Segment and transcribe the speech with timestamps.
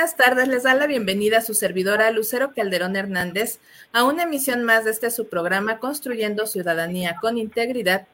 [0.00, 0.48] buenas tardes.
[0.48, 3.60] Les da la bienvenida a su servidora Lucero Calderón Hernández
[3.92, 8.06] a una emisión más de este su programa Construyendo Ciudadanía con Integridad,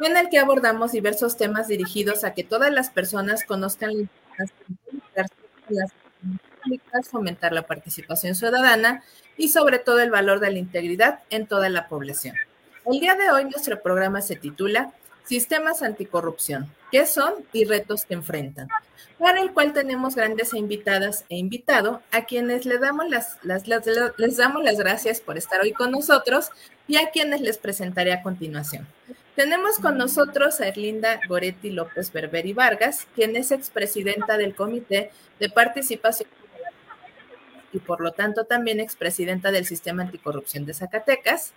[0.00, 5.28] en el que abordamos diversos temas dirigidos a que todas las personas conozcan la importancia
[5.68, 5.92] las
[6.64, 9.04] públicas, fomentar la participación ciudadana
[9.36, 12.34] y sobre todo el valor de la integridad en toda la población.
[12.86, 14.94] El día de hoy nuestro programa se titula
[15.30, 18.66] Sistemas anticorrupción, ¿qué son y retos que enfrentan?
[19.16, 24.64] Para el cual tenemos grandes invitadas e invitado, a quienes les damos las, les damos
[24.64, 26.50] las gracias por estar hoy con nosotros
[26.88, 28.88] y a quienes les presentaré a continuación.
[29.36, 35.48] Tenemos con nosotros a Erlinda Goretti López Berberi Vargas, quien es expresidenta del Comité de
[35.48, 36.28] Participación
[37.72, 41.52] y por lo tanto también expresidenta del Sistema Anticorrupción de Zacatecas.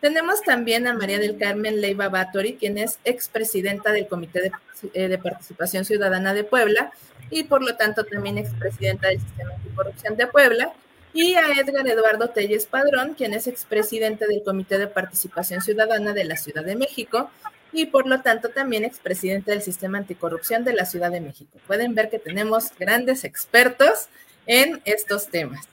[0.00, 4.52] Tenemos también a María del Carmen Leiva Batori, quien es expresidenta del Comité
[4.94, 6.92] eh, de, Participación Ciudadana de Puebla
[7.30, 10.72] y por lo tanto también expresidenta del Sistema Anticorrupción de Puebla.
[11.14, 16.24] Y a Edgar Eduardo Telles Padrón, quien es expresidente del Comité de Participación Ciudadana de
[16.24, 17.30] la Ciudad de México
[17.72, 21.58] y por lo tanto también expresidente del Sistema Anticorrupción de la Ciudad de México.
[21.66, 24.08] Pueden ver que tenemos grandes expertos
[24.46, 25.66] en estos temas.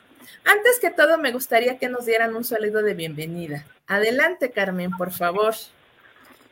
[0.45, 3.65] Antes que todo, me gustaría que nos dieran un saludo de bienvenida.
[3.87, 5.55] Adelante, Carmen, por favor.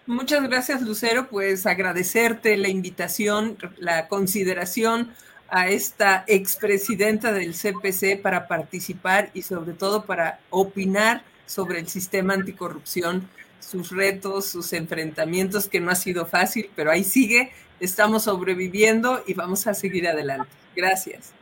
[0.08, 1.30] Muchas gracias, Lucero.
[1.30, 5.14] Pues agradecerte la invitación, la consideración
[5.48, 12.34] a esta expresidenta del CPC para participar y sobre todo para opinar sobre el sistema
[12.34, 19.24] anticorrupción, sus retos, sus enfrentamientos, que no ha sido fácil, pero ahí sigue, estamos sobreviviendo
[19.28, 20.50] y vamos a seguir adelante.
[20.76, 21.34] Gracias.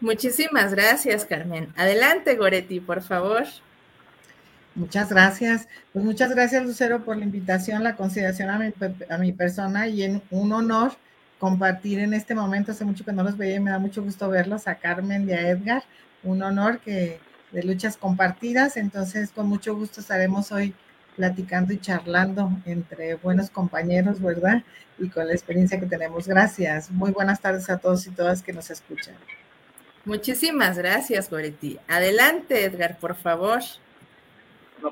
[0.00, 1.72] Muchísimas gracias, Carmen.
[1.76, 3.44] Adelante, Goretti, por favor.
[4.74, 5.66] Muchas gracias.
[5.92, 8.72] Pues muchas gracias, Lucero, por la invitación, la consideración a mi,
[9.10, 10.92] a mi persona y en un honor
[11.40, 12.70] compartir en este momento.
[12.70, 15.32] Hace mucho que no los veía y me da mucho gusto verlos, a Carmen y
[15.32, 15.82] a Edgar.
[16.22, 17.18] Un honor que
[17.50, 18.76] de luchas compartidas.
[18.76, 20.74] Entonces, con mucho gusto estaremos hoy
[21.16, 24.62] platicando y charlando entre buenos compañeros, ¿verdad?
[24.98, 26.28] Y con la experiencia que tenemos.
[26.28, 26.90] Gracias.
[26.90, 29.16] Muy buenas tardes a todos y todas que nos escuchan.
[30.04, 31.78] Muchísimas gracias, Goretti.
[31.88, 33.60] Adelante, Edgar, por favor.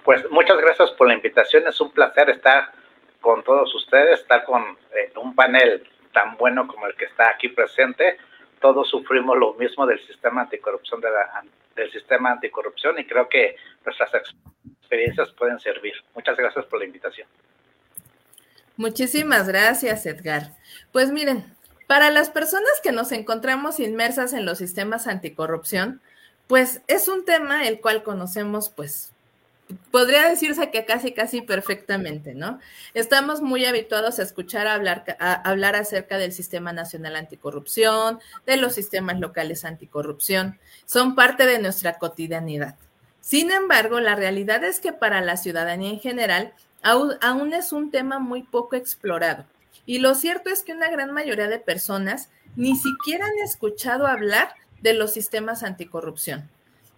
[0.05, 1.67] pues muchas gracias por la invitación.
[1.67, 2.72] Es un placer estar
[3.21, 7.49] con todos ustedes, estar con eh, un panel tan bueno como el que está aquí
[7.49, 8.19] presente.
[8.61, 11.09] Todos sufrimos lo mismo del sistema anticorrupción de
[11.75, 15.95] del sistema anticorrupción y creo que nuestras experiencias pueden servir.
[16.15, 17.28] Muchas gracias por la invitación.
[18.77, 20.53] Muchísimas gracias, Edgar.
[20.93, 21.56] Pues miren,
[21.86, 26.00] para las personas que nos encontramos inmersas en los sistemas anticorrupción,
[26.47, 29.12] pues es un tema el cual conocemos, pues,
[29.91, 32.60] podría decirse que casi, casi perfectamente, ¿no?
[32.94, 39.18] Estamos muy habituados a escuchar hablar, hablar acerca del Sistema Nacional Anticorrupción, de los sistemas
[39.18, 42.76] locales anticorrupción, son parte de nuestra cotidianidad.
[43.20, 48.20] Sin embargo, la realidad es que para la ciudadanía en general, aún es un tema
[48.20, 49.44] muy poco explorado.
[49.86, 54.50] Y lo cierto es que una gran mayoría de personas ni siquiera han escuchado hablar
[54.82, 56.50] de los sistemas anticorrupción.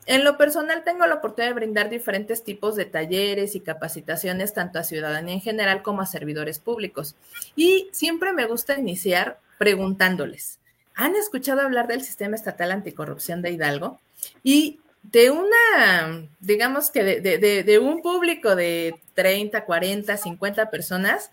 [0.06, 4.78] En lo personal tengo la oportunidad de brindar diferentes tipos de talleres y capacitaciones tanto
[4.78, 7.14] a ciudadanía en general como a servidores públicos.
[7.56, 10.60] Y siempre me gusta iniciar preguntándoles,
[10.94, 14.00] ¿han escuchado hablar del sistema estatal anticorrupción de Hidalgo?
[14.42, 21.30] Y de una, digamos que de, un público de 30, 40, 50 personas,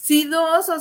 [0.00, 0.76] si dos o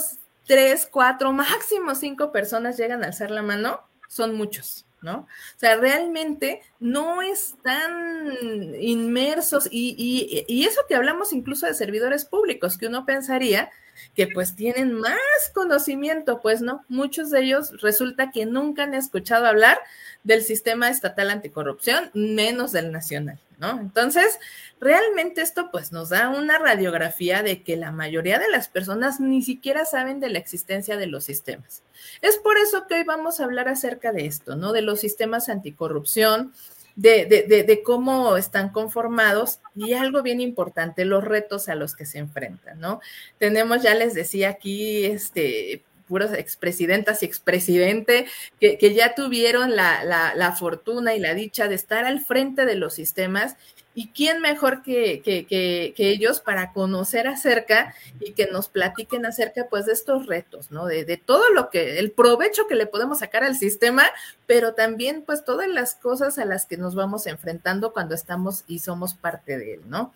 [0.45, 5.21] tres, cuatro, máximo cinco personas llegan a alzar la mano, son muchos, ¿no?
[5.21, 8.37] O sea, realmente no están
[8.79, 13.69] inmersos y, y, eso que hablamos incluso de servidores públicos, que uno pensaría
[14.15, 15.17] que pues tienen más
[15.53, 19.79] conocimiento, pues no, muchos de ellos resulta que nunca han escuchado hablar
[20.23, 23.79] del sistema estatal anticorrupción, menos del nacional, ¿no?
[23.79, 24.39] Entonces,
[24.79, 29.41] realmente esto pues nos da una radiografía de que la mayoría de las personas ni
[29.41, 31.83] siquiera saben de la existencia de los sistemas.
[32.21, 34.73] Es por eso que hoy vamos a hablar acerca de esto, ¿no?
[34.73, 36.53] De los sistemas anticorrupción,
[36.97, 42.07] de, de, de, cómo están conformados y algo bien importante, los retos a los que
[42.07, 43.01] se enfrentan, ¿no?
[43.37, 48.25] Tenemos, ya les decía aquí, este, puros expresidentas y expresidente
[48.59, 52.65] que, que ya tuvieron la, la, la, fortuna y la dicha de estar al frente
[52.65, 53.55] de los sistemas
[53.99, 59.87] ¿Y quién mejor que, que, ellos para conocer acerca y que nos platiquen acerca pues
[59.87, 60.85] de estos retos, ¿no?
[60.85, 64.03] De, de, todo lo que, el provecho que le podemos sacar al sistema,
[64.45, 68.77] pero también pues todas las cosas a las que nos vamos enfrentando cuando estamos y
[68.77, 70.13] somos parte de él, ¿no?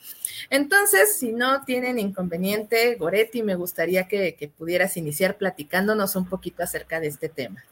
[0.52, 6.62] Entonces, si no tienen inconveniente, Goretti, me gustaría que, que pudieras iniciar platicándonos un poquito
[6.62, 7.64] acerca de este tema.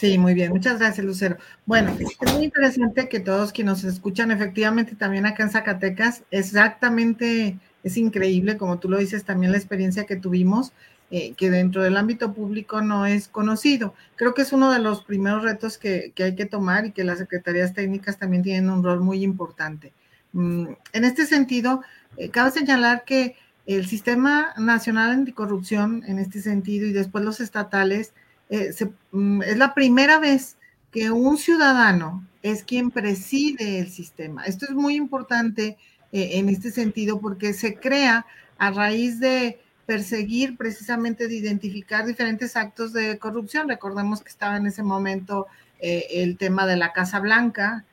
[0.00, 0.48] Sí, muy bien.
[0.48, 1.36] Muchas gracias, Lucero.
[1.66, 7.58] Bueno, es muy interesante que todos quienes nos escuchan, efectivamente, también acá en Zacatecas, exactamente,
[7.84, 10.72] es increíble, como tú lo dices, también la experiencia que tuvimos,
[11.10, 13.92] eh, que dentro del ámbito público no es conocido.
[14.16, 17.18] Creo que es uno de los primeros retos que, hay que tomar y que las
[17.18, 19.92] secretarías técnicas también tienen un rol muy importante.
[20.32, 21.82] Mm, en este sentido,
[22.16, 23.36] eh, cabe señalar que
[23.66, 28.14] el Sistema Nacional Anticorrupción, en este sentido, y después los estatales,
[28.50, 28.74] eh,
[29.12, 30.56] mm, es la primera vez
[30.90, 34.44] que un ciudadano es quien preside el sistema.
[34.44, 35.78] Esto es muy importante
[36.12, 38.26] eh, en este sentido porque se crea
[38.58, 43.68] a raíz de perseguir precisamente de identificar diferentes actos de corrupción.
[43.68, 45.46] Recordemos que estaba en ese momento
[45.80, 47.84] eh, el tema de la Casa Blanca,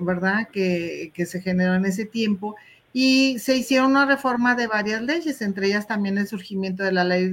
[0.00, 0.48] ¿verdad?
[0.48, 2.56] Que, que, se generó en ese tiempo.
[2.92, 7.04] Y se hicieron una reforma de varias leyes, entre ellas también el surgimiento de la
[7.04, 7.32] ley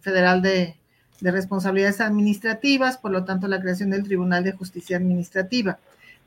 [0.00, 0.76] federal de,
[1.22, 5.78] de responsabilidades administrativas, por lo tanto la creación del Tribunal de Justicia Administrativa.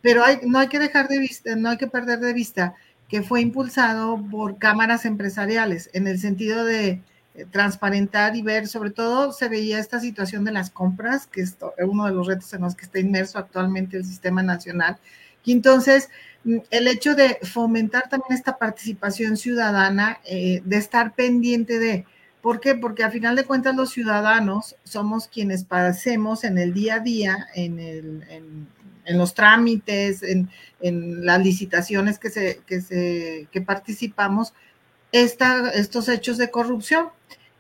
[0.01, 2.75] Pero no hay que dejar de vista, no hay que perder de vista
[3.09, 7.01] que fue impulsado por cámaras empresariales en el sentido de
[7.36, 11.57] eh, transparentar y ver, sobre todo se veía esta situación de las compras, que es
[11.86, 14.97] uno de los retos en los que está inmerso actualmente el sistema nacional.
[15.44, 16.09] Y entonces,
[16.45, 22.06] mm, el hecho de fomentar también esta participación ciudadana, eh, de estar pendiente de
[22.45, 22.75] ¿Por qué?
[22.75, 27.47] Porque a final de cuentas los ciudadanos somos quienes pasemos en el día a día,
[27.56, 28.68] en,
[29.07, 34.53] los trámites, en, las licitaciones que, se, se, participamos,
[35.12, 37.07] estos hechos de corrupción.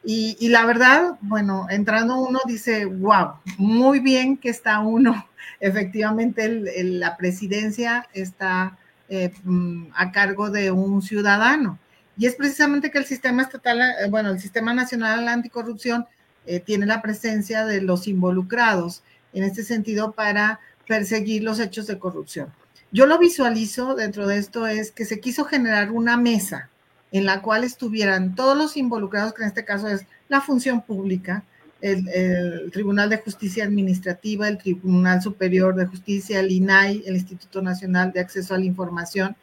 [0.03, 5.27] Y, la verdad, bueno, entrando uno dice, wow, muy bien que está uno.
[5.59, 6.47] Efectivamente,
[6.83, 8.77] la presidencia está
[9.09, 11.79] eh, mm, a cargo de un ciudadano.
[12.17, 16.05] Y es precisamente que el sistema estatal, eh, bueno, el sistema nacional anticorrupción
[16.45, 19.03] eh, tiene la presencia de los involucrados
[19.33, 22.53] en este sentido para perseguir los hechos de corrupción.
[22.91, 26.69] Yo lo visualizo dentro de esto es que se quiso generar una mesa
[27.11, 31.43] en la cual estuvieran todos los involucrados, que en este caso es la función pública,
[31.81, 37.61] el, el, Tribunal de Justicia Administrativa, el Tribunal Superior de Justicia, el INAI, el Instituto
[37.61, 39.35] Nacional de Acceso a la Información,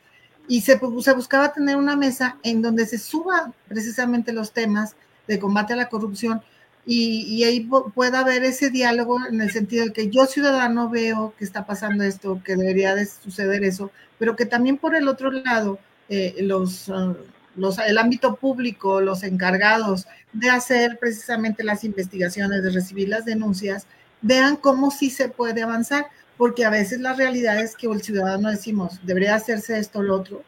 [0.49, 4.97] y se, se, buscaba tener una mesa en donde se suban precisamente los temas
[5.29, 6.43] de combate a la corrupción
[6.85, 11.33] y, y, ahí pueda haber ese diálogo en el sentido de que yo ciudadano veo
[11.39, 15.31] que está pasando esto, que debería de suceder eso, pero que también por el otro
[15.31, 15.79] lado
[16.09, 17.15] eh, los, uh,
[17.55, 23.87] los, el ámbito público, los encargados de hacer precisamente las investigaciones, de recibir las denuncias,
[24.21, 26.07] vean cómo sí se puede avanzar
[26.37, 30.17] porque a veces la realidad es que el ciudadano decimos, debería hacerse esto o lo
[30.17, 30.43] otro,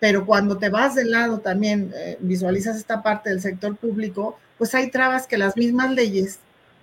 [0.00, 4.74] pero cuando te vas del lado también, eh, visualizas esta parte del sector público, pues
[4.74, 6.38] hay trabas que las mismas leyes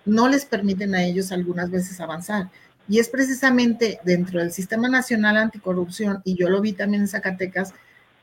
[0.06, 2.50] no les permiten a ellos algunas veces avanzar.
[2.88, 7.74] Y es precisamente dentro del Sistema Nacional Anticorrupción, y yo lo vi también en Zacatecas,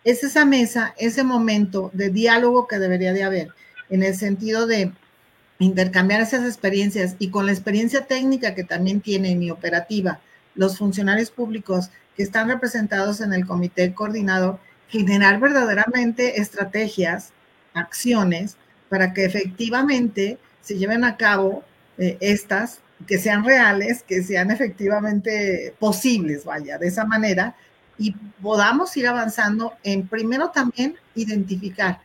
[0.04, 3.48] es esa mesa, ese momento de diálogo que debería de haber,
[3.88, 4.92] en el sentido de
[5.62, 10.20] intercambiar esas experiencias y con la experiencia técnica que también tienen y operativa
[10.54, 17.32] los funcionarios públicos que están representados en el comité coordinador, generar verdaderamente estrategias,
[17.74, 18.56] acciones
[18.88, 21.64] para que efectivamente se lleven a cabo
[21.98, 27.56] eh, estas, que sean reales, que sean efectivamente posibles, vaya, de esa manera,
[27.98, 32.00] y podamos ir avanzando en primero también identificar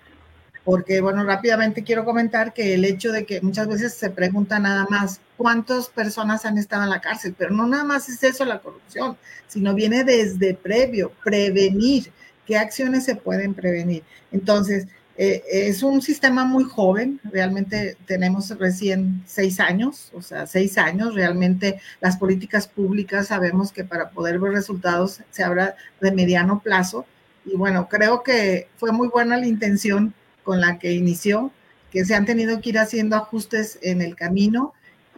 [0.67, 4.85] porque, bueno, rápidamente quiero comentar que el hecho de que muchas veces se pregunta nada
[4.89, 8.59] más cuántas personas han estado en la cárcel, pero no nada más es eso la
[8.59, 9.15] corrupción,
[9.47, 12.11] sino viene desde previo, prevenir,
[12.45, 14.03] qué acciones se pueden prevenir.
[14.33, 20.77] Entonces, eh, es un sistema muy joven, realmente tenemos recién seis años, o sea, seis
[20.77, 26.59] años, realmente las políticas públicas sabemos que para poder ver resultados se habla de mediano
[26.59, 27.05] plazo.
[27.45, 30.13] Y bueno, creo que fue muy buena la intención
[30.47, 31.51] con la que inició,
[31.91, 34.73] que se han tenido que ir haciendo ajustes en el camino,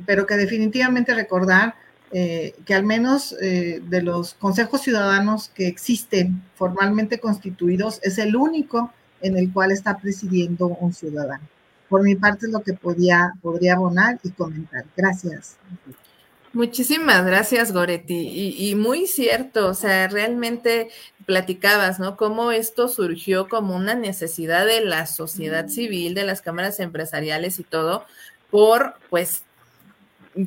[0.07, 1.75] pero que definitivamente recordar
[2.11, 8.35] eh, que al menos eh, de los consejos ciudadanos que existen formalmente constituidos, es el
[8.35, 11.47] único en el cual está presidiendo un ciudadano.
[11.89, 14.83] Por mi parte es lo que podía, podría abonar y comentar.
[14.97, 15.57] Gracias.
[16.53, 18.15] Muchísimas gracias, Goretti.
[18.15, 20.89] Y, y, muy cierto, o sea, realmente
[21.25, 22.17] platicabas, ¿no?
[22.17, 27.63] Cómo esto surgió como una necesidad de la sociedad civil, de las cámaras empresariales y
[27.63, 28.03] todo,
[28.49, 29.43] por, pues,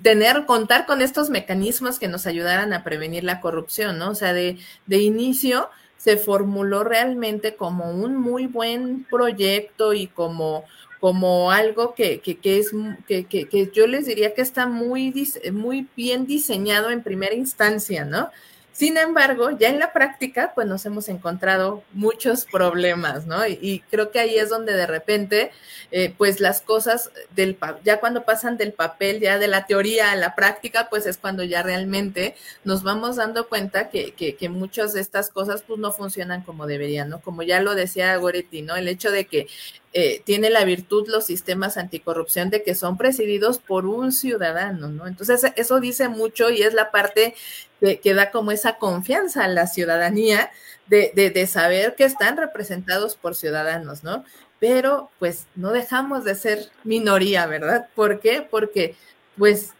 [0.02, 4.10] tener, contar con estos mecanismos que nos ayudaran a prevenir la corrupción, ¿no?
[4.10, 5.68] O sea, de, de inicio
[5.98, 10.64] se formuló realmente como un muy buen proyecto y como
[11.02, 12.70] como algo que, que, que es
[13.08, 15.12] que, que, yo les diría que está muy,
[15.52, 18.30] muy bien diseñado en primera instancia, ¿no?
[18.72, 23.46] Sin embargo, ya en la práctica, pues nos hemos encontrado muchos problemas, ¿no?
[23.46, 25.50] Y, creo que ahí es donde de repente,
[25.90, 30.16] eh, pues las cosas del, ya cuando pasan del papel, ya de la teoría a
[30.16, 34.94] la práctica, pues es cuando ya realmente nos vamos dando cuenta que, que, que muchas
[34.94, 37.20] de estas cosas, pues no funcionan como deberían, ¿no?
[37.20, 38.74] Como ya lo decía Goretti, ¿no?
[38.76, 39.48] El hecho de que
[39.94, 45.06] eh, tiene la virtud los sistemas anticorrupción de que son presididos por un ciudadano, ¿no?
[45.06, 47.34] Entonces, eso dice mucho y es la parte
[47.82, 50.50] que, da como esa confianza a la ciudadanía
[50.86, 54.24] de, de, saber que están representados por ciudadanos, ¿no?
[54.60, 57.88] Pero pues no dejamos de ser minoría, ¿verdad?
[57.94, 58.46] ¿Por qué?
[58.48, 58.94] Porque
[59.36, 59.70] pues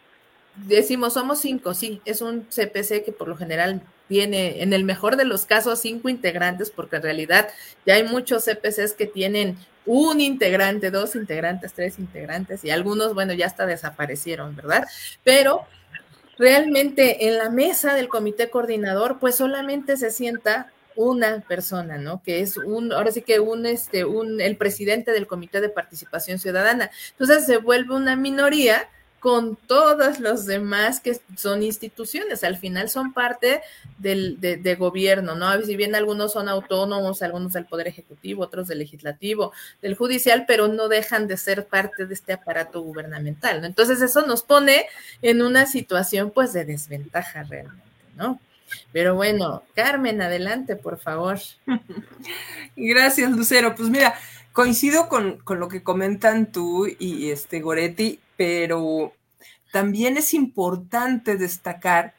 [0.57, 5.17] decimos somos cinco, sí, es un CPC que por lo general tiene, en el mejor
[5.17, 7.49] de los casos, cinco integrantes, porque en realidad
[7.87, 9.57] ya hay muchos CPCs que tienen
[9.87, 14.87] un integrante, dos integrantes, tres integrantes, y algunos, bueno, ya hasta desaparecieron, ¿verdad?
[15.25, 15.67] Pero
[16.39, 22.23] realmente en la mesa del comité coordinador, pues solamente se sienta una persona, ¿no?
[22.23, 26.39] Que es un, ahora sí que un, este, un, el presidente del comité de participación
[26.39, 26.91] ciudadana.
[27.13, 28.89] Entonces se vuelve una minoría
[29.23, 33.61] con todos los demás que son instituciones, al final son parte
[33.97, 35.63] del de, gobierno, ¿no?
[35.63, 40.67] Si bien algunos son autónomos, algunos del Poder Ejecutivo, otros del Legislativo, del Judicial, pero
[40.67, 43.69] no dejan de ser parte de este aparato gubernamental, ¿no?
[43.69, 44.87] Entonces eso nos pone
[45.23, 47.85] en una situación pues de desventaja realmente,
[48.17, 48.41] ¿no?
[48.93, 51.39] Pero bueno, Carmen, adelante, por favor.
[52.77, 53.77] Gracias, Lucero.
[53.77, 54.15] Pues mira,
[54.53, 59.13] coincido con, con, lo que comentan tú y este Goretti pero
[59.71, 62.13] también es importante destacar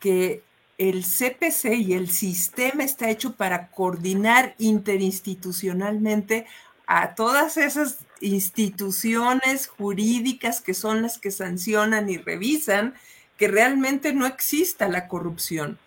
[0.00, 0.42] que
[0.76, 6.46] el CPC y el sistema está hecho para coordinar interinstitucionalmente
[6.88, 12.94] a todas esas instituciones jurídicas que son las que sancionan y revisan
[13.36, 15.78] que realmente no exista la corrupción.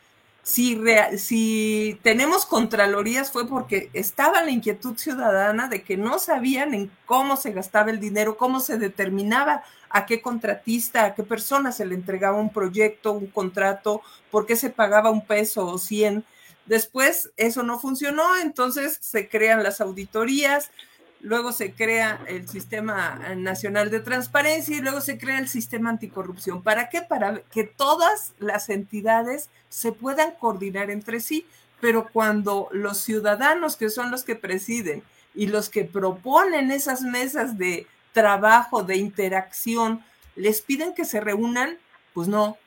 [0.43, 7.37] Si, tenemos contralorías fue porque estaba la inquietud ciudadana de que no sabían en cómo
[7.37, 11.95] se gastaba el dinero, cómo se determinaba a qué contratista, a qué persona se le
[11.95, 16.23] entregaba un proyecto, un contrato, por qué se pagaba un peso o cien.
[16.65, 20.71] Después eso no funcionó, entonces se crean las auditorías,
[21.21, 26.63] luego se crea el Sistema Nacional de Transparencia y luego se crea el Sistema Anticorrupción.
[26.63, 27.01] ¿Para qué?
[27.01, 31.45] Para que todas las entidades se puedan coordinar entre sí,
[31.79, 37.57] pero cuando los ciudadanos, que son los que presiden y los que proponen esas mesas
[37.57, 40.03] de trabajo, de interacción,
[40.35, 41.77] les piden que se reúnan,
[42.13, 42.57] pues no.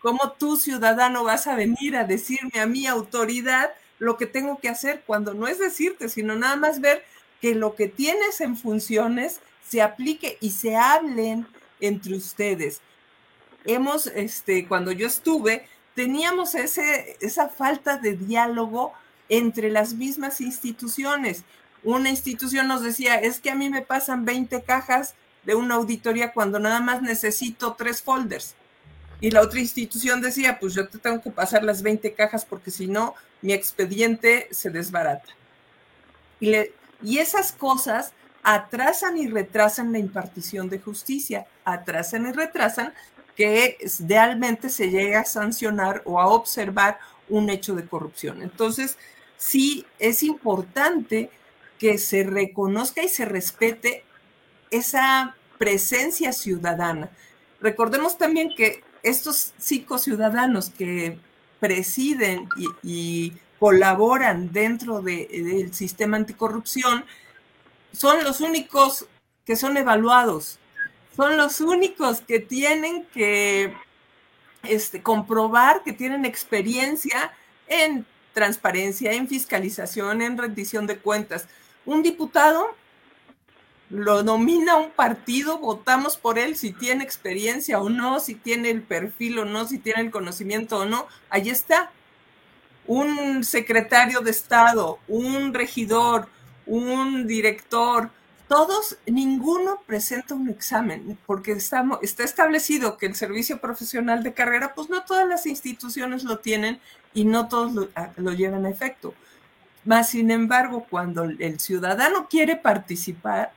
[0.00, 4.68] ¿Cómo tú, ciudadano, vas a venir a decirme a mi autoridad lo que tengo que
[4.68, 7.04] hacer cuando no es decirte, sino nada más ver
[7.40, 11.46] que lo que tienes en funciones se aplique y se hablen
[11.80, 12.80] entre ustedes.
[13.64, 18.92] Hemos, este, cuando yo estuve, teníamos ese, esa falta de diálogo
[19.28, 21.44] entre las mismas instituciones.
[21.84, 26.32] Una institución nos decía, es que a mí me pasan 20 cajas de una auditoría
[26.32, 28.54] cuando nada más necesito tres folders.
[29.20, 32.70] Y la otra institución decía, pues yo te tengo que pasar las 20 cajas porque
[32.70, 35.32] si no, mi expediente se desbarata.
[36.40, 38.12] Y le, y esas cosas
[38.42, 42.92] atrasan y retrasan la impartición de justicia, atrasan y retrasan
[43.36, 46.98] que realmente se llegue a sancionar o a observar
[47.28, 48.42] un hecho de corrupción.
[48.42, 48.98] Entonces,
[49.36, 51.30] sí es importante
[51.82, 54.04] que se reconozca y se respete
[54.70, 57.10] esa presencia ciudadana.
[57.60, 61.18] Recordemos también que estos cinco ciudadanos que
[61.58, 62.48] presiden
[62.84, 67.04] y, colaboran dentro del sistema anticorrupción,
[67.92, 69.06] son los únicos
[69.44, 70.58] que son evaluados,
[71.16, 73.72] son los únicos que tienen que
[74.64, 77.32] este, comprobar que tienen experiencia
[77.68, 81.48] en transparencia, en fiscalización, en rendición de cuentas.
[81.84, 82.74] Un diputado
[83.92, 88.82] lo nomina un partido, votamos por él si tiene experiencia o no, si tiene el
[88.82, 91.90] perfil o no, si tiene el conocimiento o no, ahí está
[92.86, 96.28] un secretario de Estado, un regidor,
[96.64, 98.10] un director,
[98.48, 104.74] todos, ninguno presenta un examen, porque estamos, está establecido que el servicio profesional de carrera,
[104.74, 106.80] pues no todas las instituciones lo tienen
[107.14, 109.14] y no todos lo, ah, lo llevan a efecto.
[109.84, 113.52] Más sin embargo, cuando el ciudadano quiere participar,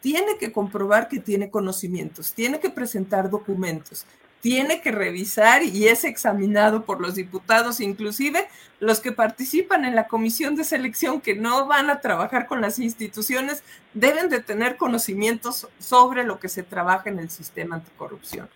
[0.00, 4.06] tiene que comprobar que tiene conocimientos, tiene que presentar documentos,
[4.40, 8.46] tiene que revisar y es examinado por los diputados, inclusive
[8.78, 12.78] los que participan en la comisión de selección que no van a trabajar con las
[12.78, 13.64] instituciones,
[13.94, 18.48] deben de tener conocimientos sobre lo que se trabaja en el sistema anticorrupción.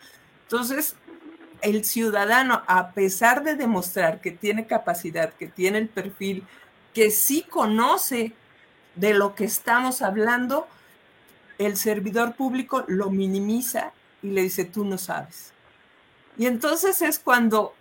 [0.44, 0.94] Entonces,
[1.62, 6.44] el ciudadano, a pesar de demostrar que tiene capacidad, que tiene el perfil,
[6.94, 8.32] que sí conoce
[8.94, 10.66] de lo que estamos hablando,
[11.58, 13.92] el servidor público lo minimiza
[14.22, 15.52] y le dice, tú no sabes.
[16.36, 17.74] Y entonces es cuando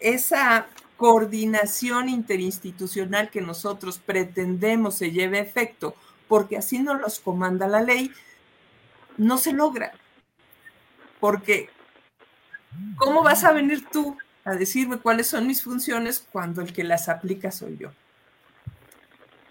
[0.00, 0.66] esa
[0.96, 5.96] coordinación interinstitucional que nosotros pretendemos se lleve a efecto,
[6.28, 8.12] porque así nos los comanda la ley,
[9.16, 9.92] no se logra.
[11.20, 11.70] Porque,
[12.96, 17.08] ¿cómo vas a venir tú a decirme cuáles son mis funciones cuando el que las
[17.08, 17.92] aplica soy yo?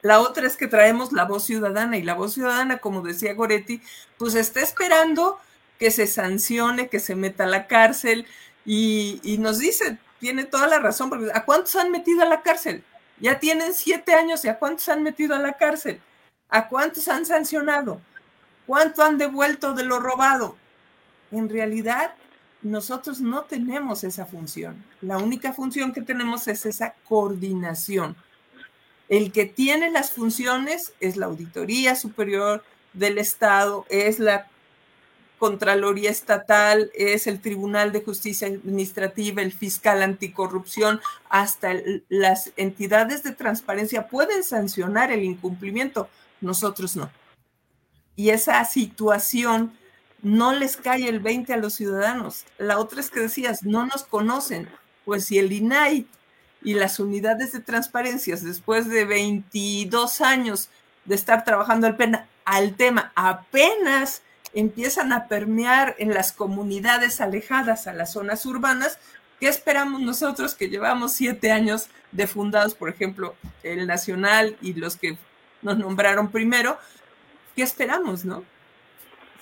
[0.02, 3.82] La otra es que traemos la voz ciudadana y la voz ciudadana, como decía Goretti,
[4.18, 5.40] pues está esperando
[5.78, 8.26] que se sancione, que se meta a la cárcel
[8.66, 12.84] y, nos dice, tiene toda la razón, porque ¿a cuántos han metido a la cárcel?
[13.20, 16.02] Ya tienen siete años y ¿a cuántos han metido a la cárcel?
[16.50, 18.02] ¿A cuántos han sancionado?
[18.66, 20.56] ¿Cuánto han devuelto de lo robado?
[21.32, 22.14] En realidad,
[22.62, 24.84] nosotros no tenemos esa función.
[25.02, 28.16] La única función que tenemos es esa coordinación
[29.12, 32.64] el que tiene las funciones es la Auditoría Superior
[32.94, 34.48] del Estado, es la
[35.38, 41.74] Contraloría Estatal, es el Tribunal de Justicia Administrativa, el Fiscal Anticorrupción, hasta
[42.08, 46.08] las entidades de transparencia pueden sancionar el incumplimiento,
[46.40, 47.12] nosotros no.
[48.16, 49.78] Y esa situación
[50.22, 52.46] no les cae el 20 a los ciudadanos.
[52.58, 54.70] La otra es que decías, no nos conocen.
[55.04, 56.08] Pues si el INAI
[56.62, 60.70] y las unidades de transparencias, después de 22 años
[61.06, 64.22] de estar trabajando al, pena, al tema, apenas
[64.54, 69.00] empiezan a permear en las comunidades alejadas a las zonas urbanas,
[69.40, 74.98] ¿qué esperamos nosotros que llevamos siete años de fundados, por ejemplo, el Nacional y los
[74.98, 75.18] que
[75.62, 76.78] nos nombraron primero?
[77.56, 78.44] ¿Qué esperamos, no?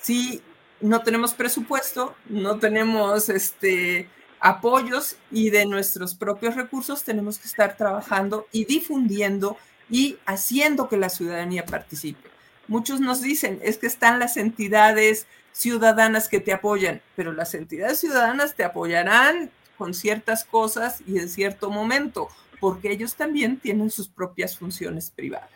[0.00, 0.42] Si
[0.80, 4.08] no tenemos presupuesto, no tenemos este,
[4.40, 9.56] apoyos y de nuestros propios recursos tenemos que estar trabajando y difundiendo
[9.90, 12.30] y haciendo que la ciudadanía participe.
[12.66, 17.98] Muchos nos dicen, es que están las entidades ciudadanas que te apoyan, pero las entidades
[17.98, 22.28] ciudadanas te apoyarán con ciertas cosas y en cierto momento,
[22.60, 25.50] porque ellos también tienen sus propias funciones privadas.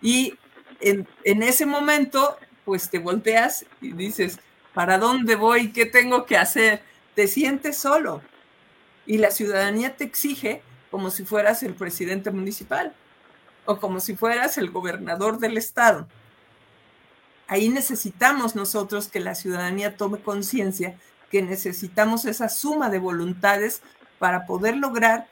[0.00, 0.34] Y
[0.80, 4.38] en, en ese momento, pues te volteas y dices,
[4.74, 5.72] ¿para dónde voy?
[5.72, 6.82] ¿Qué tengo que hacer?
[7.14, 8.22] Te sientes solo
[9.06, 12.94] y la ciudadanía te exige como si fueras el presidente municipal
[13.64, 16.06] o como si fueras el gobernador del estado.
[17.48, 20.96] Ahí necesitamos nosotros que la ciudadanía tome conciencia
[21.30, 23.82] que necesitamos esa suma de voluntades
[24.18, 25.26] para poder lograr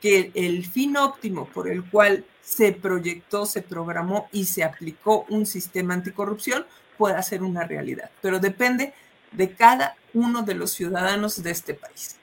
[0.00, 5.46] que el fin óptimo por el cual se proyectó, se programó y se aplicó un
[5.46, 6.66] sistema anticorrupción
[6.98, 8.10] pueda ser una realidad.
[8.20, 8.92] Pero depende
[9.34, 12.16] de cada uno de los ciudadanos de este país.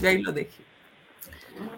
[0.00, 0.70] Y ahí lo dejé.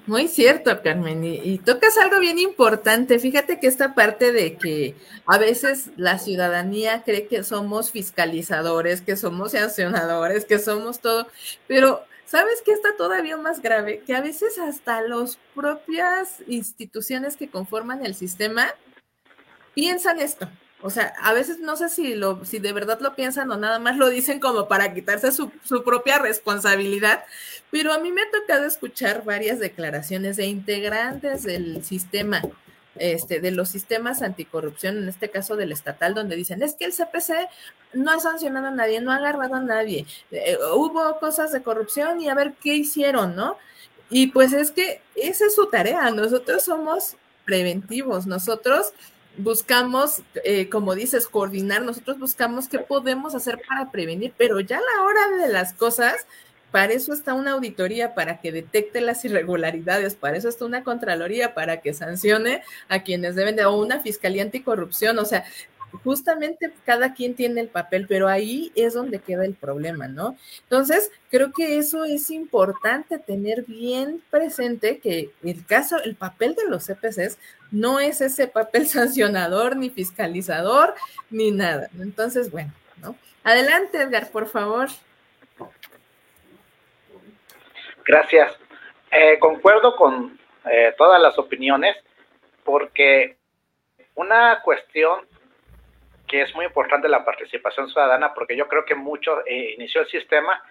[0.07, 1.25] Muy cierto, Carmen.
[1.25, 3.19] Y, tocas algo bien importante.
[3.19, 9.17] Fíjate que esta parte de que a veces la ciudadanía cree que somos fiscalizadores, que
[9.17, 11.29] somos sancionadores, que somos todo,
[11.67, 14.03] pero ¿sabes qué está todavía más grave?
[14.07, 18.69] Que a veces hasta las propias instituciones que conforman el sistema
[19.75, 20.49] piensan esto.
[20.83, 23.79] O sea, a veces no sé si, lo, si de verdad lo piensan o nada
[23.79, 25.51] más lo dicen como para quitarse su,
[25.85, 27.25] propia responsabilidad,
[27.71, 32.43] pero a mí me ha tocado escuchar varias declaraciones de integrantes del sistema,
[32.97, 36.93] este, de los sistemas anticorrupción, en este caso del estatal, donde dicen, es que el
[36.93, 37.49] CPC
[37.93, 42.21] no ha sancionado a nadie, no ha agarrado a nadie, eh, hubo cosas de corrupción
[42.21, 43.57] y a ver qué hicieron, ¿no?
[44.11, 48.93] Y pues es que esa es su tarea, nosotros somos preventivos, nosotros
[49.37, 54.81] buscamos, eh, como dices, coordinar, nosotros buscamos qué podemos hacer para prevenir, pero ya a
[54.81, 56.27] la hora de las cosas,
[56.71, 61.55] para eso está una auditoría, para que detecte las irregularidades, para eso está una contraloría,
[61.55, 65.45] para que sancione a quienes deben de, o una fiscalía anticorrupción, o sea,
[66.05, 70.37] justamente cada quien tiene el papel, pero ahí es donde queda el problema, ¿no?
[70.63, 76.69] Entonces, creo que eso es importante tener bien presente que el caso, el papel de
[76.69, 77.39] los CPCs
[77.71, 80.95] no es ese papel sancionador, ni fiscalizador,
[81.31, 81.89] ni nada.
[81.99, 83.17] Entonces, bueno, ¿no?
[83.45, 84.89] Adelante, Edgar, por favor.
[88.05, 88.53] Gracias.
[89.11, 91.97] Eh, concuerdo con eh, todas las opiniones
[92.65, 93.37] porque
[94.15, 95.21] una cuestión
[96.33, 100.09] que es muy importante la participación ciudadana porque yo creo que mucho eh, inició el
[100.09, 100.63] sistema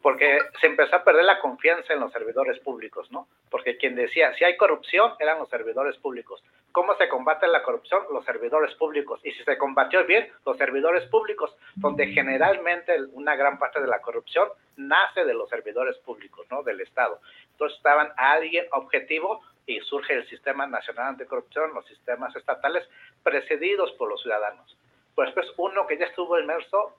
[0.00, 3.26] porque se empezó a perder la confianza en los servidores públicos, ¿no?
[3.50, 6.44] Porque quien decía, si hay corrupción, eran los servidores públicos.
[6.70, 8.02] ¿Cómo se combate la corrupción?
[8.12, 9.18] Los servidores públicos.
[9.24, 14.00] Y si se combatió bien, los servidores públicos, donde generalmente una gran parte de la
[14.00, 16.62] corrupción nace de los servidores públicos, ¿no?
[16.62, 17.18] Del Estado.
[17.50, 22.86] Entonces estaban a alguien objetivo y surge el Sistema Nacional Anticorrupción, los sistemas estatales,
[23.24, 24.76] precedidos por los ciudadanos.
[25.14, 26.96] Pues, pues uno que ya estuvo inmerso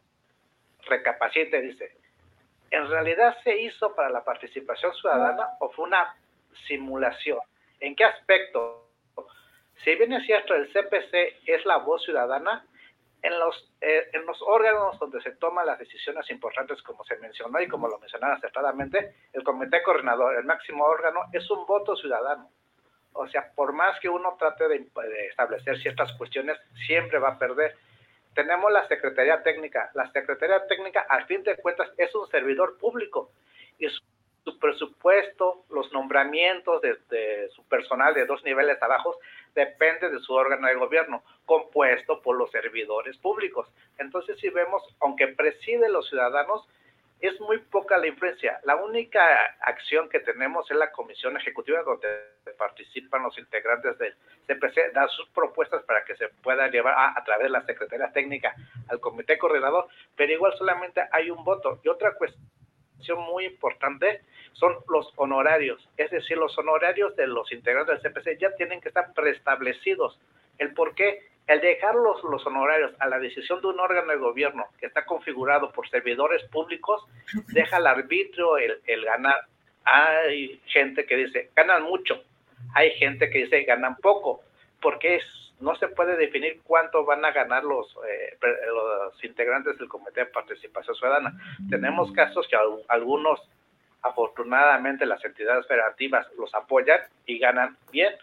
[0.86, 1.98] recapacita y dice,
[2.72, 6.16] ¿en realidad se hizo para la participación ciudadana o fue una
[6.68, 7.40] simulación?
[7.80, 8.90] ¿En qué aspecto?
[9.84, 12.66] Si bien es cierto, el CPC es la voz ciudadana,
[13.22, 17.60] en los, eh, en los órganos donde se toman las decisiones importantes, como se mencionó
[17.60, 22.52] y como lo mencionaron acertadamente, el comité coordinador, el máximo órgano, es un voto ciudadano.
[23.14, 27.40] O sea, por más que uno trate de, de establecer ciertas cuestiones, siempre va a
[27.40, 27.76] perder
[28.36, 29.90] tenemos la Secretaría Técnica.
[29.96, 33.32] La Secretaría Técnica, al fin de cuentas, es un servidor público
[33.80, 39.18] y su, presupuesto, los nombramientos de, su personal de dos niveles abajo,
[39.56, 43.68] depende de su órgano de gobierno, compuesto por los servidores públicos.
[43.98, 46.68] Entonces, si vemos, aunque preside los ciudadanos,
[47.22, 48.60] es muy poca la influencia.
[48.64, 49.22] La única
[49.62, 52.08] acción que tenemos es la comisión ejecutiva donde
[52.58, 54.14] participan los integrantes del
[54.48, 58.54] CPC, da sus propuestas para que se pueda llevar a, través de la Secretaría Técnica
[58.90, 61.80] al Comité Coordinador, pero igual solamente hay un voto.
[61.84, 64.22] Y otra cuestión muy importante
[64.54, 68.90] son los honorarios, es decir, los honorarios de los integrantes del CPC ya tienen que
[68.90, 70.20] estar preestablecidos.
[70.58, 71.35] ¿El por qué?
[71.48, 75.72] El dejar los, honorarios a la decisión de un órgano de gobierno que está configurado
[75.72, 77.06] por servidores públicos,
[77.50, 79.46] deja al arbitrio el, ganar.
[79.84, 82.24] Hay gente que dice, ganan mucho.
[82.74, 84.42] Hay gente que dice, ganan poco.
[84.82, 85.20] Porque
[85.60, 90.26] no se puede definir cuánto van a ganar los, eh, los integrantes del Comité de
[90.28, 91.32] Participación Ciudadana.
[91.70, 93.40] Tenemos casos que algunos,
[94.02, 98.16] afortunadamente, las entidades federativas los apoyan y ganan bien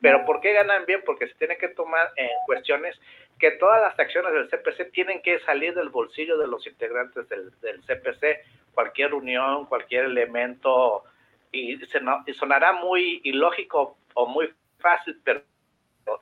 [0.00, 1.02] pero ¿por qué ganan bien?
[1.04, 2.98] Porque se tiene que tomar en cuestiones
[3.38, 7.50] que todas las acciones del CPC tienen que salir del bolsillo de los integrantes del,
[7.86, 11.04] CPC, cualquier unión, cualquier elemento,
[11.52, 15.42] y, se, y sonará muy ilógico o muy fácil, pero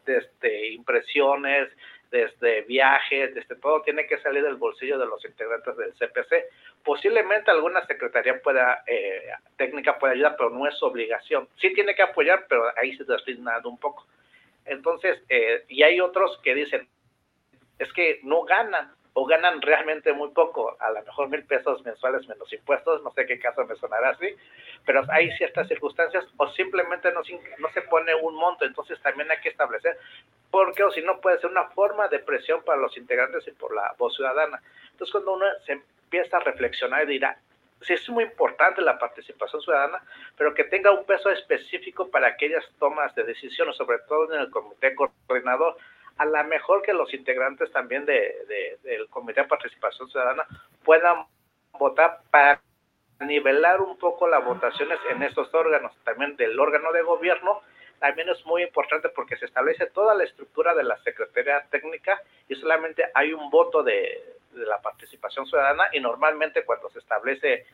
[0.05, 1.69] desde impresiones,
[2.11, 6.47] desde viajes, desde todo, tiene que salir del bolsillo de los integrantes del CPC.
[6.83, 11.49] Posiblemente alguna secretaría pueda, eh, técnica pueda ayudar, pero no es obligación.
[11.57, 14.07] Sí tiene que apoyar, pero ahí se deslizna un poco.
[14.65, 16.89] Entonces, eh, y hay otros que dicen,
[17.79, 22.29] es que no ganan o ganan realmente muy poco, a lo mejor mil pesos mensuales
[22.29, 24.33] menos impuestos, no sé qué caso me sonará así,
[24.87, 27.23] pero hay ciertas circunstancias o simplemente no,
[27.59, 29.99] no se pone un monto, entonces también hay que establecer,
[30.53, 33.75] porque o si no puede ser una forma de presión para los integrantes y por
[33.75, 34.63] la voz ciudadana.
[34.93, 37.37] Entonces cuando uno se empieza a reflexionar y dirá,
[37.81, 40.01] sí es muy importante la participación ciudadana,
[40.37, 44.51] pero que tenga un peso específico para aquellas tomas de decisiones, sobre todo en el
[44.51, 45.77] comité coordinador,
[46.19, 50.47] a lo mejor que los integrantes también de, del Comité de Participación Ciudadana
[50.85, 51.27] puedan
[51.79, 52.61] votar para
[53.21, 57.63] nivelar un poco las votaciones en estos órganos, también del órgano de gobierno,
[58.01, 62.55] también es muy importante porque se establece toda la estructura de la Secretaría Técnica y
[62.57, 67.67] solamente hay un voto de, de la participación ciudadana y normalmente cuando se establece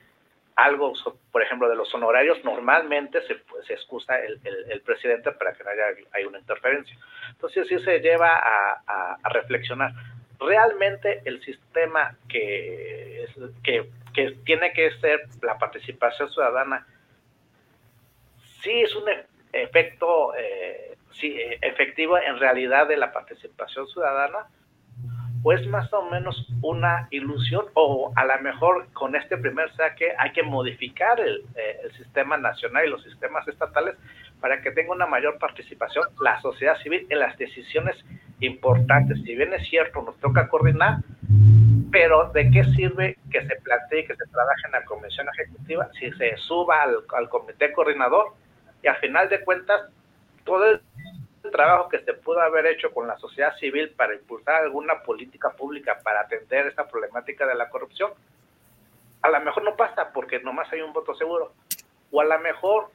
[0.57, 0.93] algo,
[1.33, 4.40] por ejemplo, de los honorarios, normalmente se, pues, se excusa el,
[4.71, 6.97] el, presidente para que no haya hay una interferencia.
[7.31, 9.93] Entonces sí se lleva a, a, reflexionar.
[10.38, 13.27] Realmente el sistema que,
[13.62, 16.87] que, que, tiene que ser la participación ciudadana,
[18.62, 19.05] sí es un
[19.53, 24.47] efecto eh, sí, efectivo en realidad de la participación ciudadana,
[25.44, 30.14] o es más o menos una ilusión o a lo mejor con este primer saque
[30.18, 33.94] hay que modificar el, eh, el, sistema nacional y los sistemas estatales
[34.40, 37.94] para que tenga una mayor participación la sociedad civil en las decisiones
[38.40, 39.18] importantes.
[39.22, 40.98] Si bien es cierto, nos toca coordinar,
[41.92, 46.11] pero ¿de qué sirve que se plantee, que se trabaje en la convención ejecutiva si
[46.12, 48.33] se suba al, al comité coordinador
[48.83, 49.83] y al final de cuentas
[50.44, 50.80] todo el
[51.50, 55.98] trabajo que se pudo haber hecho con la sociedad civil para impulsar alguna política pública
[56.02, 58.12] para atender esta problemática de la corrupción,
[59.22, 61.52] a lo mejor no pasa porque nomás hay un voto seguro.
[62.11, 62.90] O a lo mejor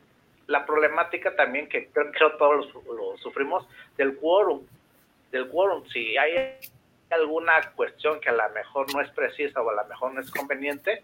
[0.48, 4.62] la problemática también que creo que todos lo, sufrimos del quórum,
[5.32, 6.58] del quórum, si hay
[7.12, 10.30] alguna cuestión que a lo mejor no es precisa o a lo mejor no es
[10.32, 11.04] conveniente,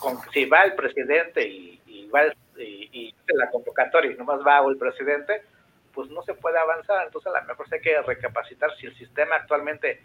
[0.00, 2.26] con, si va el presidente y, y va
[2.56, 5.42] y, y, la convocatoria y nomás va el presidente,
[5.94, 7.06] pues no se puede avanzar.
[7.06, 10.00] Entonces a lo mejor hay que recapacitar si el sistema actualmente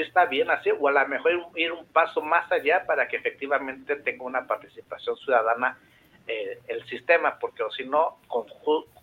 [0.00, 3.96] está bien así, o a lo mejor ir un paso más allá para que efectivamente
[3.96, 5.78] tenga una participación ciudadana
[6.26, 8.46] eh, el sistema, porque si no, con,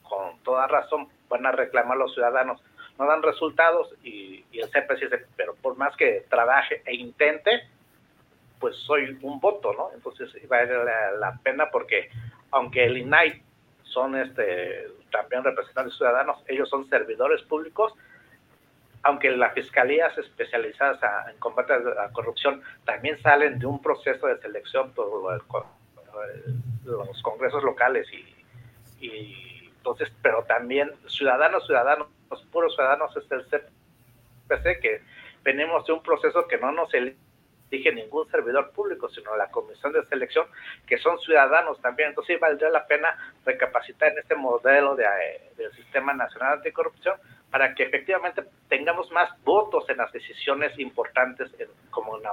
[0.02, 2.62] con toda razón van a reclamar los ciudadanos,
[2.98, 7.68] no dan resultados y, el CPC dice, pero por más que trabaje e intente,
[8.60, 9.92] pues soy un voto, ¿no?
[9.94, 12.10] Entonces vale la, la pena porque
[12.52, 13.42] aunque el INAI
[13.90, 17.94] son este también representantes ciudadanos, ellos son servidores públicos,
[19.04, 21.00] aunque las fiscalías especializadas
[21.30, 25.42] en combate a la corrupción también salen de un proceso de selección por
[26.86, 28.08] los congresos locales
[29.02, 32.08] y, entonces, pero también ciudadanos, ciudadanos,
[32.52, 35.02] puros ciudadanos es el CPC que
[35.44, 37.18] venimos de un proceso que no nos elige
[37.72, 40.46] ningún servidor público, sino la comisión de selección,
[40.88, 42.10] que son ciudadanos también.
[42.10, 43.10] Entonces, sí, valdría la pena
[43.46, 45.06] recapacitar en este modelo de,
[45.58, 47.16] del Sistema Nacional Anticorrupción
[47.52, 51.50] para que efectivamente tengamos más votos en las decisiones importantes
[51.90, 52.24] como en,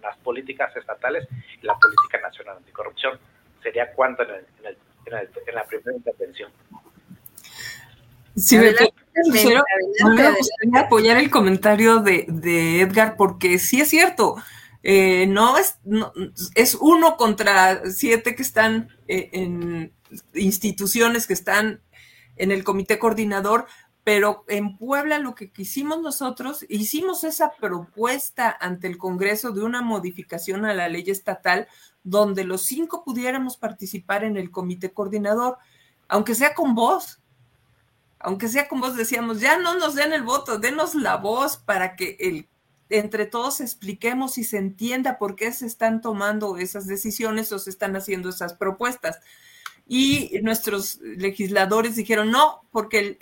[0.00, 1.26] las políticas estatales
[1.60, 3.18] y la política nacional anticorrupción.
[3.62, 4.30] Sería cuanto en,
[4.64, 6.50] en, la primera intervención.
[8.36, 8.72] Sí, me,
[9.24, 9.62] gustaría
[10.80, 14.36] apoyar el comentario de, de, Edgar porque sí es cierto,
[14.82, 15.78] eh, no, es,
[16.54, 19.92] es uno contra siete que están eh, en
[20.34, 21.82] instituciones que están
[22.36, 23.66] en el comité coordinador,
[24.02, 29.82] pero en Puebla lo que quisimos nosotros, hicimos esa propuesta ante el Congreso de una
[29.82, 31.68] modificación a la ley estatal
[32.02, 35.58] donde los cinco pudiéramos participar en el comité coordinador,
[36.08, 37.20] aunque sea con voz,
[38.18, 41.94] aunque sea con voz, decíamos, ya no nos den el voto, denos la voz para
[41.94, 42.48] que el,
[42.90, 47.70] entre todos expliquemos y se entienda por qué se están tomando esas decisiones o se
[47.70, 49.20] están haciendo esas propuestas
[49.92, 53.18] y nuestros legisladores dijeron no, porque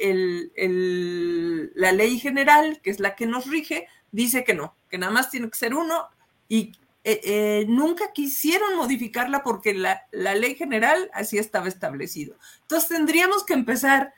[1.74, 5.30] la ley general, que es la que nos rige, dice que no, que nada más
[5.30, 6.08] tiene que ser uno
[6.46, 6.72] y
[7.04, 12.36] eh, eh, nunca quisieron modificarla porque la, la, ley general así estaba establecido.
[12.60, 14.12] Entonces tendríamos que empezar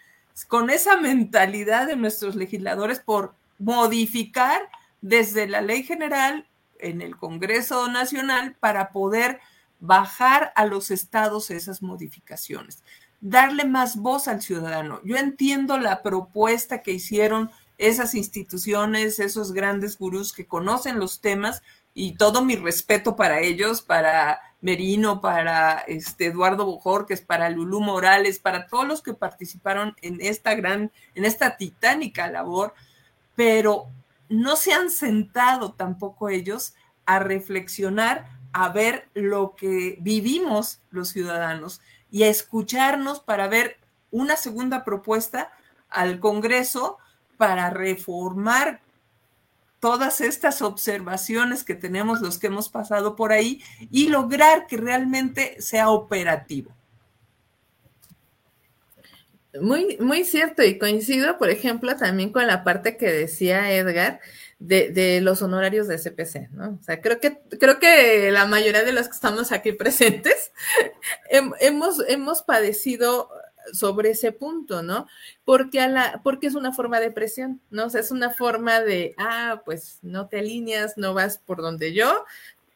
[0.48, 4.60] con esa mentalidad de nuestros legisladores por modificar
[5.00, 9.40] desde la ley general en el Congreso Nacional para poder
[9.78, 12.82] bajar a los estados esas modificaciones,
[13.20, 15.00] darle más voz al ciudadano.
[15.04, 21.62] Yo entiendo la propuesta que hicieron esas instituciones, esos grandes gurús que conocen los temas
[21.94, 28.38] y todo mi respeto para ellos, para Merino, para este Eduardo Bojorques, para Lulú Morales,
[28.38, 32.74] para todos los que participaron en esta gran, en esta titánica labor,
[33.34, 33.86] pero
[34.30, 41.80] no se han sentado tampoco ellos a reflexionar a ver lo que vivimos los ciudadanos
[42.10, 43.78] y a escucharnos para ver
[44.10, 45.52] una segunda propuesta
[45.88, 46.98] al Congreso
[47.36, 48.80] para reformar
[49.80, 55.60] todas estas observaciones que tenemos los que hemos pasado por ahí y lograr que realmente
[55.60, 56.70] sea operativo.
[59.60, 64.20] Muy, muy cierto, y coincido, por ejemplo, también con la parte que decía Edgar,
[64.60, 66.78] de, de, los honorarios de CPC, ¿no?
[66.80, 70.52] O sea, creo que, creo que la mayoría de los que estamos aquí presentes
[71.30, 73.28] hemos, hemos padecido
[73.72, 75.06] sobre ese punto, ¿no?
[75.44, 77.86] Porque, a la, porque es una forma de presión, ¿no?
[77.86, 81.92] O sea, es una forma de, ah, pues no te alineas, no vas por donde
[81.92, 82.24] yo,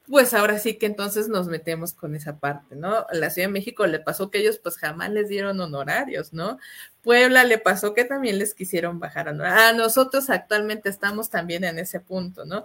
[0.06, 3.06] pues ahora sí que entonces nos metemos con esa parte, ¿no?
[3.12, 6.58] La Ciudad de México le pasó que ellos pues jamás les dieron honorarios, ¿no?
[7.02, 9.62] Puebla le pasó que también les quisieron bajar honorarios.
[9.62, 12.64] A nosotros actualmente estamos también en ese punto, ¿no?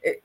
[0.00, 0.22] Eh,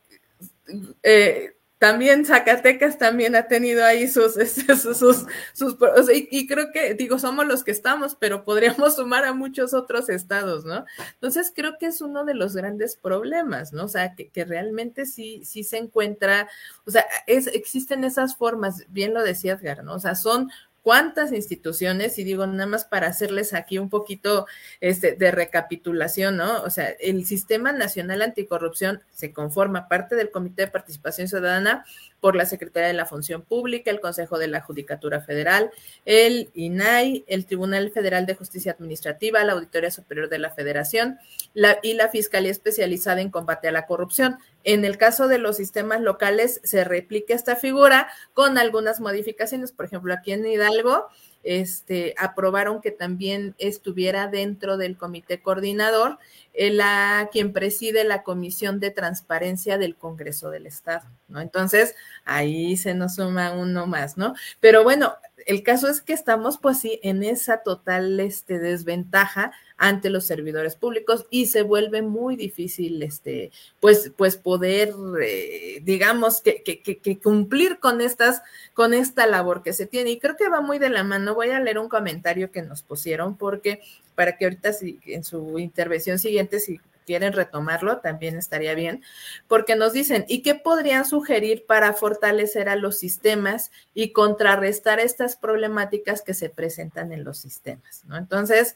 [1.03, 4.33] eh, también Zacatecas también ha tenido ahí sus,
[4.83, 5.75] sus, sus,
[6.13, 10.63] y, creo que, digo, somos los que estamos, pero podríamos sumar a muchos otros estados,
[10.63, 10.85] ¿no?
[11.13, 13.85] Entonces creo que es uno de los grandes problemas, ¿no?
[13.85, 16.47] O sea, que, que realmente sí, sí se encuentra,
[16.85, 19.95] o sea, es, existen esas formas, bien lo decía Edgar, ¿no?
[19.95, 24.47] O sea, son cuántas instituciones, y digo nada más para hacerles aquí un poquito
[24.79, 26.63] este, de recapitulación, ¿no?
[26.63, 31.85] O sea, el Sistema Nacional Anticorrupción se conforma parte del Comité de Participación Ciudadana
[32.19, 35.71] por la Secretaría de la Función Pública, el Consejo de la Judicatura Federal,
[36.05, 41.19] el INAI, el Tribunal Federal de Justicia Administrativa, la Auditoría Superior de la Federación
[41.53, 44.37] la, y la Fiscalía Especializada en Combate a la Corrupción.
[44.63, 49.71] En el caso de los sistemas locales, se replica esta figura con algunas modificaciones.
[49.71, 51.07] Por ejemplo, aquí en Hidalgo,
[51.43, 56.19] este, aprobaron que también estuviera dentro del comité coordinador
[56.53, 61.07] la, quien preside la Comisión de Transparencia del Congreso del Estado.
[61.35, 61.95] Entonces,
[62.25, 64.35] ahí se nos suma uno más, ¿no?
[64.59, 70.11] Pero bueno, el caso es que estamos pues sí en esa total este, desventaja ante
[70.11, 76.61] los servidores públicos y se vuelve muy difícil este, pues, pues poder, eh, digamos, que,
[76.61, 78.43] que, que, cumplir con, estas,
[78.75, 80.11] con esta labor que se tiene.
[80.11, 81.33] Y creo que va muy de la mano.
[81.33, 83.81] Voy a leer un comentario que nos pusieron porque
[84.13, 89.01] para que ahorita si, en su intervención siguiente, si quieren retomarlo, también estaría bien,
[89.47, 95.37] porque nos dicen, ¿y qué podrían sugerir para fortalecer a los sistemas y contrarrestar estas
[95.37, 98.03] problemáticas que se presentan en los sistemas?
[98.05, 98.15] ¿no?
[98.15, 98.75] Entonces,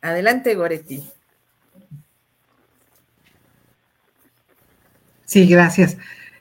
[0.00, 1.08] adelante, Goretti.
[5.24, 5.96] Sí, gracias.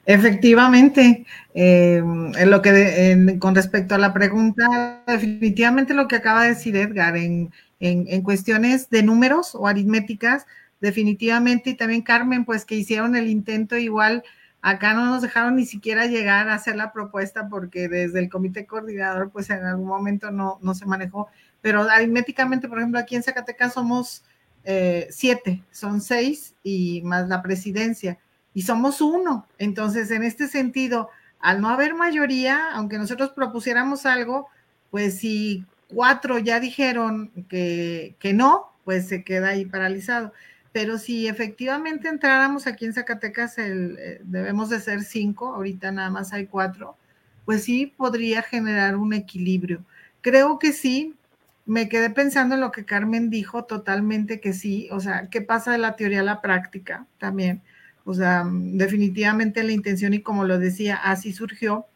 [0.06, 6.50] Efectivamente, eh, en lo que con respecto a la pregunta, definitivamente lo que acaba de
[6.50, 10.46] decir Edgar, en, en cuestiones de números o aritméticas,
[10.80, 14.24] definitivamente, y también Carmen, pues que hicieron el intento igual.
[14.62, 18.66] Acá no nos dejaron ni siquiera llegar a hacer la propuesta porque desde el comité
[18.66, 21.28] coordinador, pues en algún momento no, no se manejó.
[21.66, 24.24] Pero aritméticamente, por ejemplo, aquí en Zacatecas somos
[24.66, 28.20] eh, siete, son seis y más la presidencia,
[28.54, 29.48] y somos uno.
[29.58, 34.48] Entonces, en este sentido, al no haber mayoría, aunque nosotros propusiéramos algo,
[34.92, 40.34] pues si cuatro ya dijeron que, que no, pues se queda ahí paralizado
[40.72, 46.10] pero si efectivamente entráramos aquí en Zacatecas, el, eh, debemos de ser cinco, ahorita nada
[46.10, 46.98] más hay cuatro,
[47.46, 49.86] pues sí podría generar un equilibrio.
[50.20, 51.16] Creo que sí,
[51.66, 55.72] me quedé pensando en lo que Carmen dijo, totalmente que sí, o sea, ¿qué pasa
[55.72, 57.62] de la teoría a la práctica también?
[58.06, 61.88] O sea, definitivamente la intención y como lo decía, así surgió,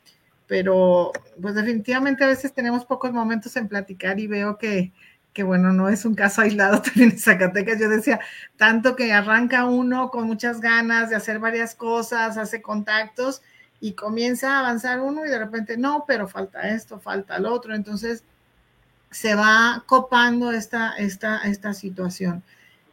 [0.47, 4.91] pero pues definitivamente a veces tenemos pocos momentos en platicar y veo que,
[5.33, 7.79] que bueno, no es un caso aislado también en Zacatecas.
[7.79, 8.19] Yo decía,
[8.57, 13.43] tanto que arranca uno con muchas ganas de hacer varias cosas, hace contactos
[13.79, 17.75] y comienza a avanzar uno y de repente, no, pero falta esto, falta el otro.
[17.75, 18.23] Entonces,
[19.11, 22.43] se va copando esta, esta, esta situación.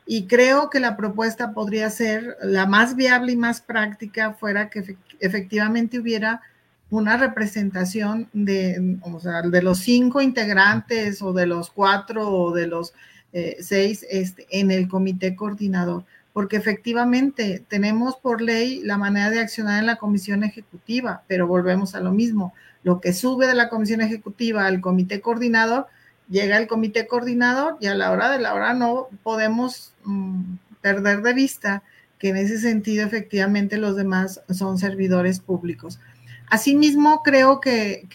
[0.07, 4.96] Y creo que la propuesta podría ser la más viable y más práctica fuera que
[5.20, 6.42] efectivamente hubiera
[6.90, 12.68] una representación de, o sea, de los cinco integrantes o de los cuatro o de
[12.68, 12.94] los
[13.33, 19.40] eh, seis este, en el comité coordinador, porque efectivamente tenemos por ley la manera de
[19.40, 22.55] accionar en la comisión ejecutiva, pero volvemos a lo mismo.
[22.85, 25.88] Lo que sube de la comisión ejecutiva al comité coordinador,
[26.28, 31.22] llega el comité coordinador y a la hora de la hora no podemos mm, perder
[31.22, 31.82] de vista
[32.18, 36.00] que en ese sentido efectivamente los demás son servidores públicos.
[36.48, 38.06] Asimismo, creo que,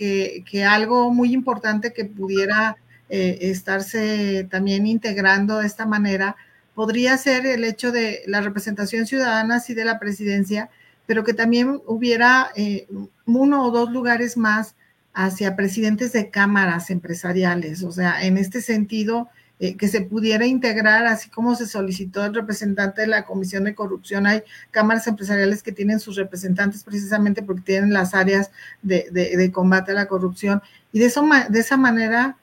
[0.68, 2.78] algo muy importante que pudiera
[3.10, 6.38] eh, estarse también integrando de esta manera
[6.74, 10.70] podría ser el hecho de la representación ciudadana, sí, de la presidencia,
[11.06, 12.88] pero que también hubiera eh,
[13.26, 14.76] uno o dos lugares más
[15.14, 17.84] hacia presidentes de cámaras empresariales.
[17.84, 19.30] O sea, en este sentido,
[19.64, 23.76] eh, que se pudiera integrar, así como se solicitó el representante de la Comisión de
[23.76, 24.26] Corrupción.
[24.26, 28.50] Hay cámaras empresariales que tienen sus representantes precisamente porque tienen las áreas
[28.82, 30.64] de, combate a la corrupción.
[30.92, 32.38] Y de, eso, de esa manera,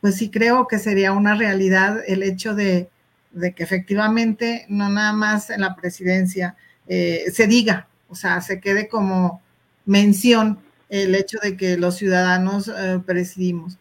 [0.00, 2.88] pues sí creo que sería una realidad el hecho de,
[3.54, 6.56] que efectivamente no nada más en la presidencia
[6.88, 9.40] eh, se diga, o sea, se quede como
[9.86, 10.58] mención
[11.02, 13.78] el hecho de que los ciudadanos eh, presidimos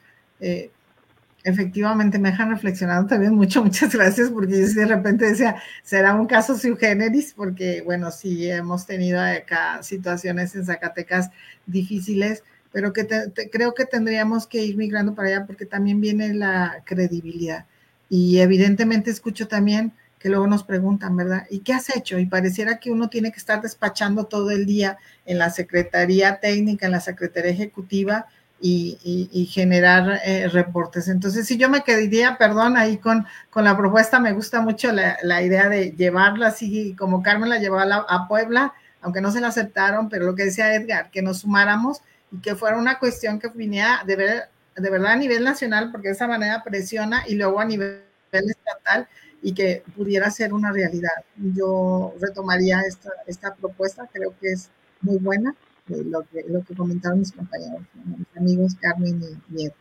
[1.43, 6.57] efectivamente me dejan reflexionando también mucho, muchas gracias, porque de repente decía, será un caso
[6.57, 11.29] sui generis, porque bueno, sí hemos tenido acá situaciones en Zacatecas
[11.65, 13.07] difíciles, pero que
[13.51, 17.65] creo que tendríamos que ir migrando para allá porque también viene la credibilidad.
[18.09, 19.93] Y evidentemente escucho también
[20.23, 21.45] que luego nos preguntan, ¿verdad?
[21.49, 22.17] ¿Y qué has hecho?
[22.17, 26.85] Y pareciera que uno tiene que estar despachando todo el día en la Secretaría Técnica,
[26.85, 28.27] en la Secretaría Ejecutiva,
[28.61, 31.09] y, generar eh, reportes.
[31.09, 35.41] Entonces, si yo me quedaría, perdón, ahí con, con la propuesta, me gusta mucho la,
[35.41, 40.07] idea de llevarla así como Carmen la llevó a, Puebla, aunque no se la aceptaron,
[40.07, 44.03] pero lo que decía Edgar, que nos sumáramos y que fuera una cuestión que viniera
[44.05, 44.43] de, ver,
[44.77, 49.09] de verdad a nivel nacional, porque de esa manera presiona y luego a nivel estatal
[49.43, 51.11] y que pudiera ser una realidad.
[51.35, 54.69] Yo retomaría esta, esta propuesta, creo que es
[55.01, 55.53] muy buena
[55.87, 59.75] lo que, lo que comentaron mis compañeros, mis amigos Carmen y Nieto.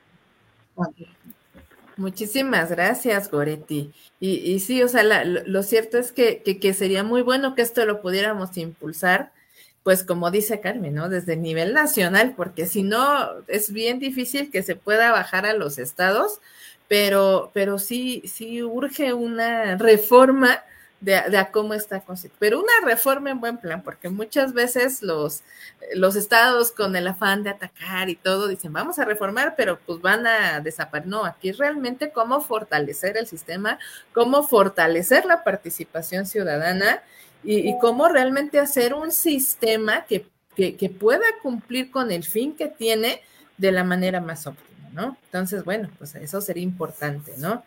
[1.96, 3.92] Muchísimas gracias, Goretti.
[4.18, 7.84] Y, y sí, o sea, lo, cierto es que, que, sería muy bueno que esto
[7.84, 9.32] lo pudiéramos impulsar,
[9.84, 11.08] pues como dice Carmen, ¿no?
[11.08, 15.54] Desde el nivel nacional, porque si no, es bien difícil que se pueda bajar a
[15.54, 16.40] los estados,
[16.92, 20.62] pero, pero sí, sí urge una reforma
[21.00, 22.36] de, a cómo está constituido.
[22.38, 25.42] Pero una reforma en buen plan, porque muchas veces los,
[25.94, 30.02] los estados con el afán de atacar y todo dicen, vamos a reformar, pero pues
[30.02, 31.08] van a desaparecer.
[31.08, 33.78] No, aquí realmente cómo fortalecer el sistema,
[34.12, 37.02] cómo fortalecer la participación ciudadana
[37.42, 43.22] y, cómo realmente hacer un sistema que, que pueda cumplir con el fin que tiene
[43.56, 45.16] de la manera más óptima, ¿no?
[45.26, 47.64] Entonces, bueno, pues eso sería importante, ¿no?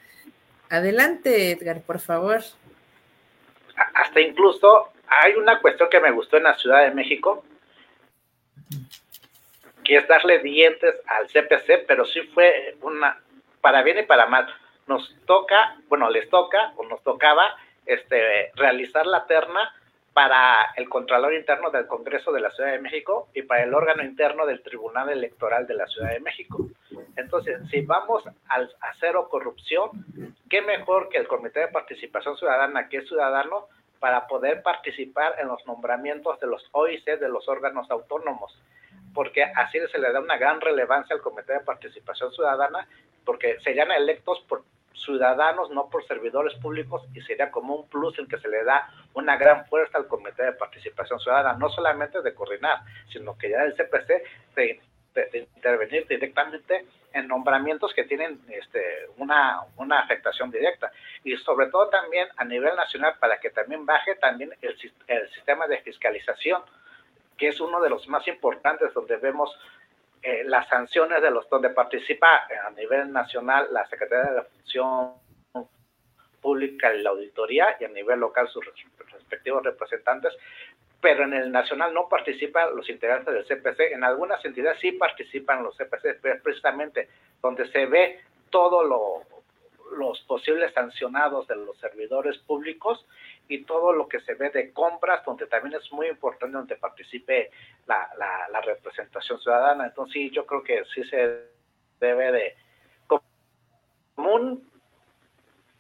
[0.70, 2.42] Adelante, Edgar, por favor
[3.94, 7.44] hasta incluso hay una cuestión que me gustó en la Ciudad de México,
[9.84, 13.20] que es darle dientes al CPC, pero sí fue una,
[13.62, 14.48] para bien y para mal.
[14.88, 17.56] Nos toca, bueno, les toca o nos tocaba
[17.86, 19.74] este, realizar la terna
[20.14, 24.04] para el Contralor Interno del Congreso de la Ciudad de México y para el órgano
[24.04, 26.68] interno del Tribunal Electoral de la Ciudad de México.
[27.16, 29.90] Entonces, si vamos al, a cero corrupción,
[30.50, 33.68] ¿qué mejor que el Comité de Participación Ciudadana, que es ciudadano,
[34.00, 38.58] para poder participar en los nombramientos de los OIC, de los órganos autónomos?
[39.14, 42.88] Porque así se le da una gran relevancia al Comité de Participación Ciudadana,
[43.24, 44.64] porque serían electos por
[44.94, 48.90] ciudadanos, no por servidores públicos, y sería como un plus en que se le da
[49.14, 52.80] una gran fuerza al Comité de Participación Ciudadana, no solamente de coordinar,
[53.12, 54.24] sino que ya el CPC
[55.16, 60.92] de, intervenir directamente en nombramientos que tienen este, una, una afectación directa.
[61.24, 65.66] Y sobre todo también a nivel nacional, para que también baje también el, el sistema
[65.68, 66.62] de fiscalización,
[67.38, 69.58] que es uno de los más importantes donde vemos
[70.22, 75.14] eh, las sanciones de los donde participa a nivel nacional la Secretaría de la Función
[76.42, 78.66] Pública y la Auditoría y a nivel local sus
[79.12, 80.34] respectivos representantes,
[81.06, 83.92] pero en el nacional no participan los integrantes del CPC.
[83.92, 87.08] En algunas entidades sí participan los CPC, pero precisamente
[87.44, 89.22] donde se ve todo lo,
[89.96, 93.06] los posibles sancionados de los servidores públicos
[93.48, 97.52] y todo lo que se ve de compras, donde también es muy importante donde participe
[97.86, 98.10] la,
[98.52, 99.86] la, representación ciudadana.
[99.86, 101.50] Entonces, sí, yo creo que sí se
[102.00, 102.56] debe de,
[103.06, 103.22] como
[104.34, 104.68] un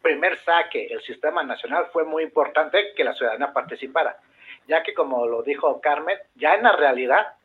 [0.03, 4.19] primer saque, el sistema nacional fue muy importante que la ciudadanía participara,
[4.68, 7.36] ya que como lo dijo Carmen, ya en la realidad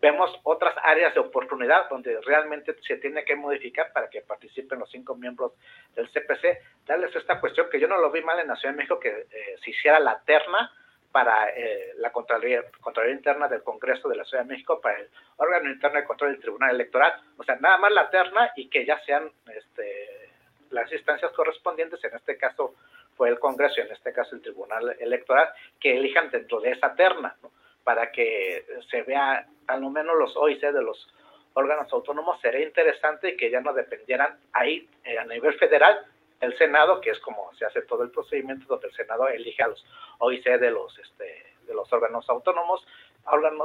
[0.00, 4.90] vemos otras áreas de oportunidad donde realmente se tiene que modificar para que participen los
[4.90, 5.52] cinco miembros
[5.94, 6.58] del CPC.
[6.86, 9.26] Darles esta cuestión que yo no lo vi mal en la Ciudad de México, que
[9.30, 10.72] eh, se hiciera la terna
[11.12, 15.08] para eh, la Contraloría, Contraloría, Interna del Congreso de la Ciudad de México, para el
[15.36, 17.20] órgano interno de control del Tribunal Electoral.
[17.36, 20.30] O sea, nada más la terna y que ya sean este,
[20.70, 22.74] las instancias correspondientes, en este caso
[23.20, 26.94] fue el Congreso y en este caso el Tribunal Electoral, que elijan dentro de esa
[26.94, 27.36] terna.
[27.84, 31.06] para que se vea al menos los OIC de los
[31.52, 35.98] órganos autónomos, sería interesante que ya no dependieran ahí eh, a nivel federal
[36.40, 39.68] el Senado, que es como se hace todo el procedimiento donde el Senado elige a
[39.68, 39.84] los
[40.20, 42.86] OIC de los, este, de los órganos autónomos,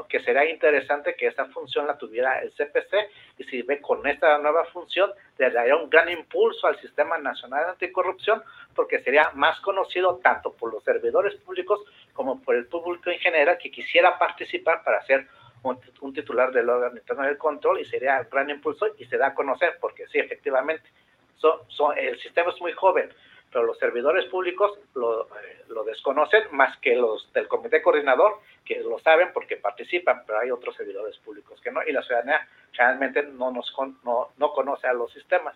[0.07, 2.93] que sería interesante que esa función la tuviera el CPC
[3.37, 7.65] y si ve con esta nueva función le daría un gran impulso al Sistema Nacional
[7.65, 8.43] de Anticorrupción
[8.75, 11.81] porque sería más conocido tanto por los servidores públicos
[12.13, 15.27] como por el público en general que quisiera participar para ser
[16.01, 19.27] un, titular del órgano interno del control y sería un gran impulso y se da
[19.27, 20.87] a conocer porque sí, efectivamente,
[21.37, 23.11] son, el sistema es muy joven,
[23.55, 28.81] pero los servidores públicos lo, eh, lo, desconocen más que los del comité coordinador, que
[28.81, 33.23] lo saben porque participan, pero hay otros servidores públicos que no, y la ciudadanía realmente
[33.23, 35.55] no, nos no, no conoce a los sistemas.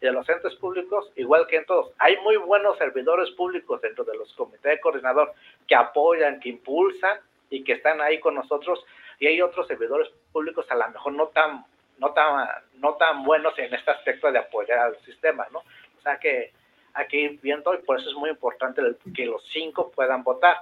[0.00, 4.02] Y de los entes públicos, igual que en todos, hay muy buenos servidores públicos dentro
[4.02, 5.32] de los comités de coordinador
[5.68, 8.84] que apoyan, que impulsan y que están ahí con nosotros,
[9.20, 11.64] y hay otros servidores públicos a lo mejor no tan
[11.98, 15.60] no tan no tan buenos en este aspecto de apoyar al sistema, ¿no?
[15.60, 16.50] O sea que
[16.96, 18.82] aquí viendo y por eso es muy importante
[19.14, 20.56] que los cinco puedan votar.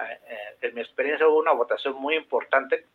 [0.00, 2.86] Eh, eh, en mi experiencia hubo una votación muy importante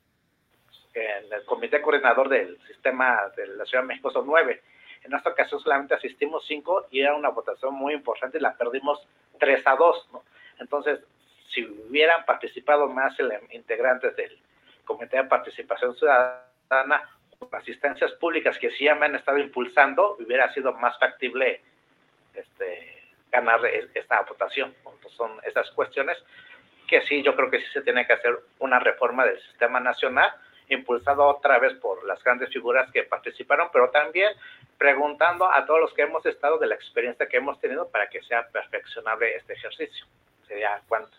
[0.94, 4.62] en el comité coordinador del sistema de la Ciudad de México son nueve
[5.04, 9.00] en esta ocasión solamente asistimos cinco y era una votación muy importante y la perdimos
[9.40, 10.24] tres a dos, ¿no?
[10.60, 11.00] Entonces,
[11.54, 13.16] si hubieran participado más
[13.52, 14.38] integrantes del
[14.86, 17.10] Comité de Participación Ciudadana,
[17.52, 21.62] asistencias públicas que sí me han estado impulsando, hubiera sido más factible
[22.40, 23.60] este, ganar
[23.94, 24.74] esta votación.
[24.78, 26.18] Entonces, son esas cuestiones
[26.88, 30.34] que sí, yo creo que sí se tiene que hacer una reforma del sistema nacional
[30.70, 34.32] impulsado otra vez por las grandes figuras que participaron, pero también
[34.78, 38.22] preguntando a todos los que hemos estado de la experiencia que hemos tenido para que
[38.24, 40.06] sea perfeccionable este ejercicio.
[40.48, 41.16] Sería cuánto.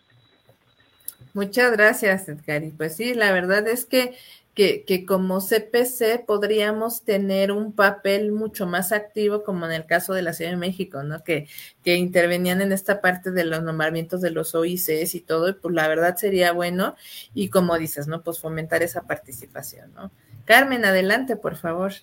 [1.33, 2.61] Muchas gracias, Edgar.
[2.77, 4.17] Pues sí, la verdad es que
[4.85, 10.21] que, como CPC podríamos tener un papel mucho más activo, como en el caso de
[10.21, 11.23] la Ciudad de México, ¿no?
[11.23, 11.47] Que,
[11.83, 15.73] que intervenían en esta parte de los nombramientos de los OICs y todo, y pues
[15.73, 16.95] la verdad sería bueno,
[17.33, 18.21] y como dices, ¿no?
[18.21, 20.11] Pues fomentar esa participación, ¿no?
[20.45, 21.93] Carmen, adelante, por favor.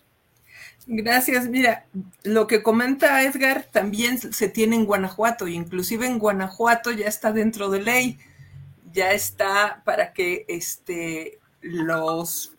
[0.86, 1.48] Gracias.
[1.48, 1.86] Mira,
[2.22, 7.68] lo que comenta Edgar también se tiene en Guanajuato, inclusive en Guanajuato ya está dentro
[7.68, 8.18] de ley,
[8.92, 12.52] ya está para que este, los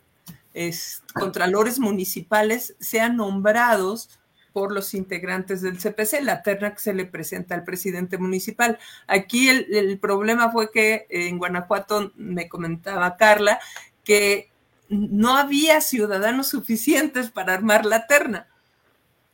[1.13, 4.19] contralores municipales sean nombrados
[4.51, 8.79] por los integrantes del CPC, la terna que se le presenta al presidente municipal.
[9.07, 13.59] Aquí el, el problema fue que en Guanajuato, me comentaba Carla,
[14.03, 14.49] que
[14.89, 18.47] no había ciudadanos suficientes para armar la terna.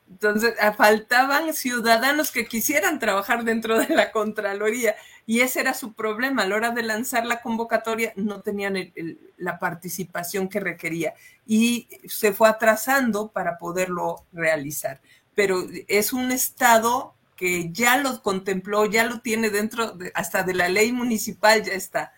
[0.10, 4.96] Entonces, ah, faltaban ciudadanos que quisieran trabajar dentro de la Contraloría
[5.26, 6.44] y ese era su problema.
[6.44, 8.94] A la hora de lanzar la convocatoria no tenían
[9.38, 11.14] la participación que requería
[11.46, 15.02] y se fue atrasando para poderlo realizar.
[15.34, 20.70] Pero es un estado que ya lo contempló, ya lo tiene dentro, hasta de la
[20.70, 22.14] ley municipal ya está.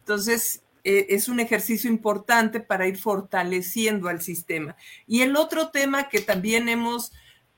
[0.00, 4.76] Entonces, eh, es un ejercicio importante para ir fortaleciendo al sistema.
[5.06, 7.12] Y el otro tema que también hemos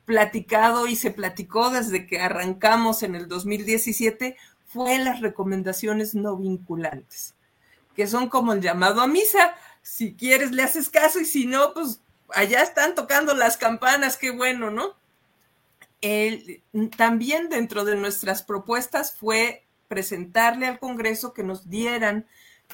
[0.05, 4.37] platicado y se platicó desde que arrancamos en el 2017
[4.75, 7.35] fue las recomendaciones no vinculantes,
[7.95, 9.55] que son como el llamado a misa.
[9.83, 12.01] Si quieres, le haces caso y si no, pues
[12.31, 14.97] allá están tocando las campanas, qué bueno, ¿no?
[16.99, 22.27] también dentro de nuestras propuestas fue presentarle al Congreso que nos dieran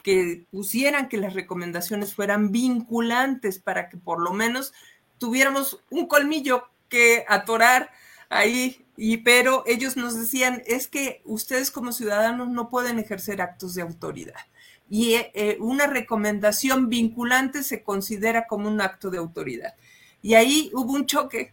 [0.02, 4.72] que pusieran que las recomendaciones fueran vinculantes para que por lo menos
[5.18, 7.92] tuviéramos un colmillo que atorar
[8.30, 13.74] ahí, y pero ellos nos decían, es que ustedes como ciudadanos no pueden ejercer actos
[13.74, 14.40] de autoridad.
[14.88, 19.74] Y eh, eh, una recomendación vinculante se considera como un acto de autoridad.
[20.22, 21.52] Y ahí hubo un choque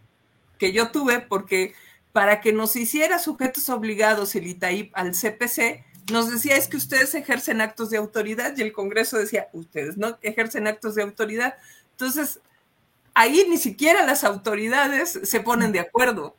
[0.58, 1.74] que yo tuve porque
[2.12, 7.14] para que nos hiciera sujetos obligados el ITAIP al CPC, nos decía es que ustedes
[7.14, 11.54] ejercen actos de autoridad y el Congreso decía, ustedes no ejercen actos de autoridad.
[11.92, 12.40] Entonces,
[13.14, 16.34] ahí ni siquiera las autoridades se ponen de acuerdo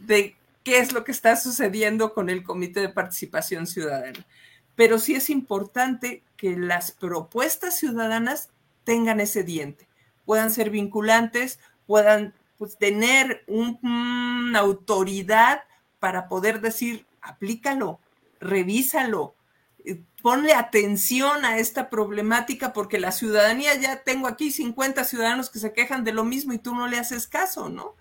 [0.00, 4.26] de qué es lo que está sucediendo con el Comité de Participación Ciudadana.
[4.74, 8.50] Pero sí es importante que las propuestas ciudadanas
[8.84, 9.86] tengan ese diente,
[10.24, 15.64] puedan ser vinculantes, puedan pues, tener una autoridad
[15.98, 18.00] para poder decir, aplícalo,
[18.40, 19.34] revísalo,
[19.84, 25.58] eh, ponle atención a esta problemática porque la ciudadanía, ya tengo aquí 50 ciudadanos que
[25.58, 27.94] se quejan de lo mismo y tú no le haces caso, ¿no?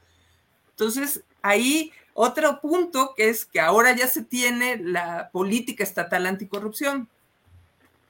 [0.80, 7.10] Entonces, ahí otro punto que es que ahora ya se tiene la política estatal anticorrupción.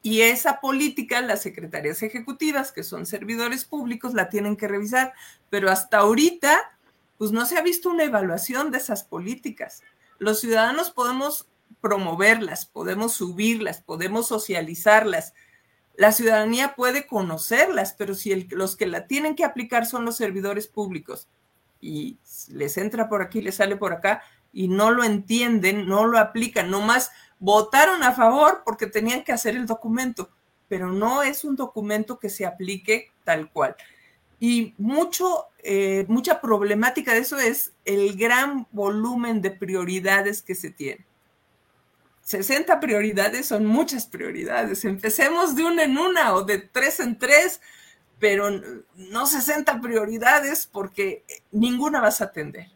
[0.04, 5.14] Y esa política, las secretarías ejecutivas, que son servidores públicos, la tienen que revisar.
[5.50, 6.78] Pero hasta ahorita,
[7.18, 9.82] pues no se ha visto una evaluación de esas políticas.
[10.20, 11.48] Los ciudadanos podemos
[11.82, 15.34] promoverlas, podemos subirlas, podemos socializarlas.
[15.96, 20.68] La ciudadanía puede conocerlas, pero si los que la tienen que aplicar son los servidores
[20.68, 21.28] públicos
[21.82, 22.18] y
[22.50, 24.22] les entra por aquí, les sale por acá
[24.52, 29.56] y no lo entienden, no lo aplican, nomás votaron a favor porque tenían que hacer
[29.56, 30.30] el documento,
[30.68, 33.76] pero no es un documento que se aplique tal cual.
[34.40, 40.72] Y mucho, eh, mucha problemática de eso es el gran volumen de prioridades que se
[40.72, 41.06] tiene.
[42.30, 44.86] 60 prioridades son muchas prioridades.
[44.86, 47.60] Empecemos de una en una o de tres en tres,
[48.20, 48.50] pero
[48.96, 52.68] no 60 prioridades porque ninguna vas a atender.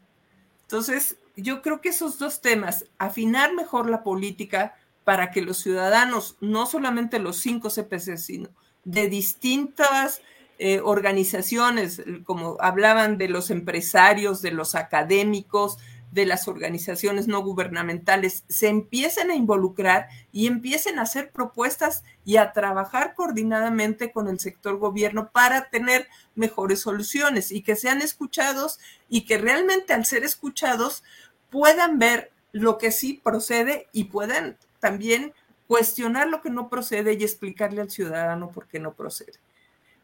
[0.62, 4.74] Entonces, yo creo que esos dos temas, afinar mejor la política
[5.04, 8.48] para que los ciudadanos, no solamente los cinco CPC, sino
[8.84, 10.22] de distintas
[10.58, 15.78] eh, organizaciones, como hablaban de los empresarios, de los académicos,
[16.14, 22.36] de las organizaciones no gubernamentales se empiecen a involucrar y empiecen a hacer propuestas y
[22.36, 26.06] a trabajar coordinadamente con el sector gobierno para tener
[26.36, 31.02] mejores soluciones y que sean escuchados y que realmente al ser escuchados
[31.50, 35.34] puedan ver lo que sí procede y puedan también
[35.66, 39.32] cuestionar lo que no procede y explicarle al ciudadano por qué no procede.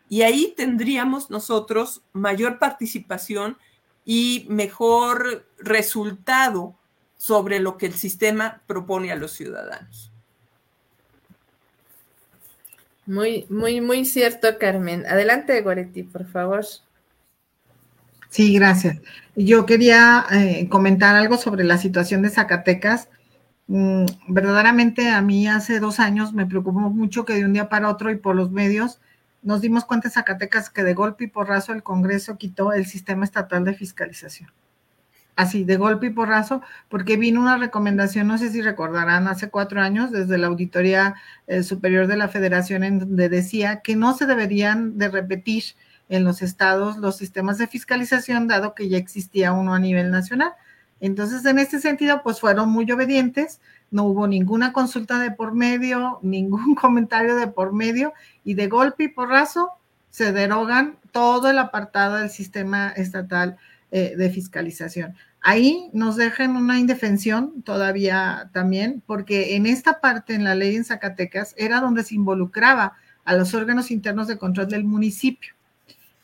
[0.08, 3.56] Y ahí tendríamos nosotros mayor participación
[4.12, 6.74] y mejor resultado
[7.16, 10.11] sobre lo que el sistema propone a los ciudadanos.
[13.06, 15.06] Muy, muy, muy cierto, Carmen.
[15.06, 16.66] Adelante, Goretti, por favor.
[18.30, 18.98] Sí, gracias.
[19.36, 23.08] Yo quería eh, comentar algo sobre la situación de Zacatecas.
[23.68, 27.88] Mm, verdaderamente a mí hace dos años me preocupó mucho que de un día para
[27.88, 29.00] otro y por los medios
[29.43, 33.24] nos dimos cuenta en Zacatecas que de golpe y porrazo el Congreso quitó el sistema
[33.24, 34.51] estatal de fiscalización.
[35.36, 39.80] Así, de golpe y porrazo, porque vino una recomendación, no sé si recordarán, hace cuatro
[39.80, 41.14] años, desde la Auditoría
[41.47, 45.64] eh, Superior de la Federación, en donde decía que no se deberían de repetir
[46.11, 50.53] en los estados los sistemas de fiscalización, dado que ya existía uno a nivel nacional.
[51.01, 53.61] Entonces, en este sentido, pues fueron muy obedientes,
[53.91, 58.12] no hubo ninguna consulta de por medio, ningún comentario de por medio,
[58.51, 59.70] y de golpe y porrazo
[60.11, 63.59] se derogan todo el apartado del sistema estatal
[63.92, 65.14] eh, de fiscalización.
[65.40, 70.84] Ahí nos dejan una indefensión todavía también, porque en esta parte, en la ley en
[70.84, 72.94] Zacatecas, era donde se involucraba
[73.24, 75.55] a los órganos internos de control del municipio.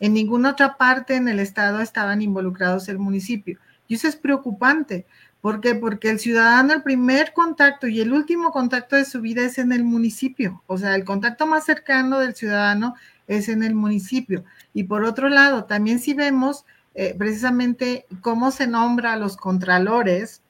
[0.00, 3.60] En ninguna otra parte en el estado estaban involucrados el municipio.
[3.86, 5.06] Y eso es preocupante.
[5.40, 5.74] ¿Por qué?
[5.74, 9.72] Porque el ciudadano, el primer contacto y el último contacto de su vida es en
[9.72, 10.62] el municipio.
[10.66, 12.94] O sea, el contacto más cercano del ciudadano
[13.28, 14.44] es en el municipio.
[14.74, 16.64] Y por otro lado, también si vemos
[16.94, 20.42] eh, precisamente cómo se nombra a los contralores,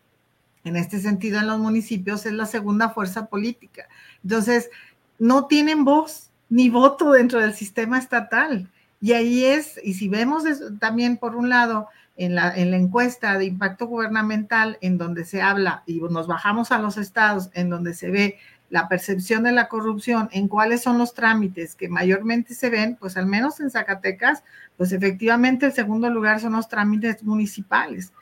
[0.64, 3.89] en este sentido en los municipios, es la segunda fuerza política.
[4.22, 4.70] Entonces,
[5.18, 8.70] no tienen voz ni voto dentro del sistema estatal.
[9.01, 10.45] Y ahí es, y si vemos
[10.78, 15.43] también por un lado en la, en la encuesta de impacto gubernamental, en donde se
[15.43, 18.39] habla, y nos bajamos a los estados, en donde se ve
[18.69, 23.17] la percepción de la corrupción, en cuáles son los trámites que mayormente se ven, pues
[23.17, 24.43] al menos en Zacatecas,
[24.77, 28.12] pues efectivamente el segundo lugar son los trámites municipales.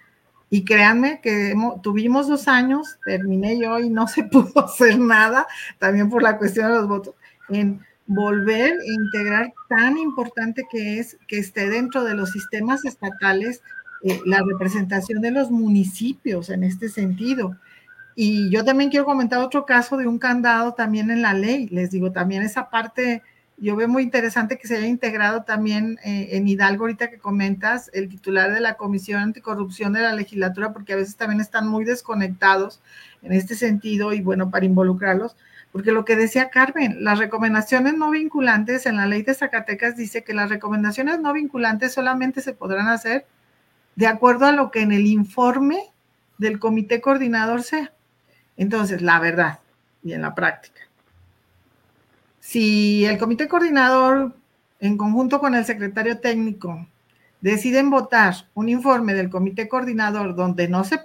[0.50, 5.46] Y créanme que tuvimos dos años, terminé yo y no se pudo hacer nada,
[5.78, 7.14] también por la cuestión de los votos,
[7.48, 13.62] en volver a integrar tan importante que es que esté dentro de los sistemas estatales
[14.06, 17.56] eh, la representación de los municipios en este sentido.
[18.14, 21.68] Y yo también quiero comentar otro caso de un candado también en la ley.
[21.68, 23.22] Les digo, también esa parte,
[23.56, 27.90] yo veo muy interesante que se haya integrado también eh, en Hidalgo, ahorita que comentas,
[27.94, 31.86] el titular de la Comisión Anticorrupción de la legislatura, porque a veces también están muy
[31.86, 32.82] desconectados
[33.22, 35.34] en este sentido y bueno, para involucrarlos.
[35.72, 40.24] Porque lo que decía Carmen, las recomendaciones no vinculantes en la ley de Zacatecas dice
[40.24, 43.24] que las recomendaciones no vinculantes solamente se podrán hacer
[43.96, 45.78] de acuerdo a lo que en el informe
[46.38, 47.92] del comité coordinador sea.
[48.56, 49.60] Entonces, la verdad
[50.02, 50.82] y en la práctica.
[52.40, 54.34] Si el comité coordinador,
[54.80, 56.86] en conjunto con el secretario técnico,
[57.40, 61.00] deciden votar un informe del comité coordinador donde no se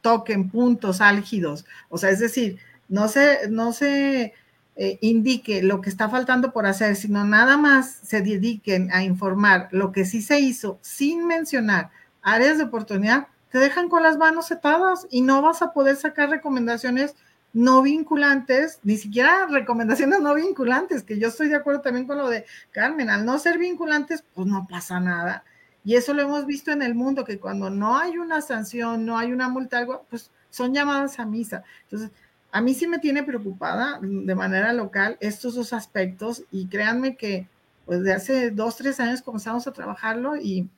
[0.00, 2.58] toquen puntos álgidos, o sea, es decir,
[2.88, 4.32] no se, no se
[4.76, 9.68] eh, indique lo que está faltando por hacer, sino nada más se dediquen a informar
[9.72, 11.90] lo que sí se hizo sin mencionar
[12.26, 16.28] áreas de oportunidad, te dejan con las manos setadas y no vas a poder sacar
[16.28, 17.14] recomendaciones
[17.52, 22.28] no vinculantes, ni siquiera recomendaciones no vinculantes, que yo estoy de acuerdo también con lo
[22.28, 25.44] de Carmen, al no ser vinculantes, pues no pasa nada.
[25.84, 29.16] Y eso lo hemos visto en el mundo, que cuando no hay una sanción, no
[29.16, 31.62] hay una multa, algo, pues son llamadas a misa.
[31.84, 32.10] Entonces,
[32.50, 37.48] a mí sí me tiene preocupada de manera local estos dos aspectos y créanme que
[37.84, 40.68] pues de hace dos, tres años comenzamos a trabajarlo y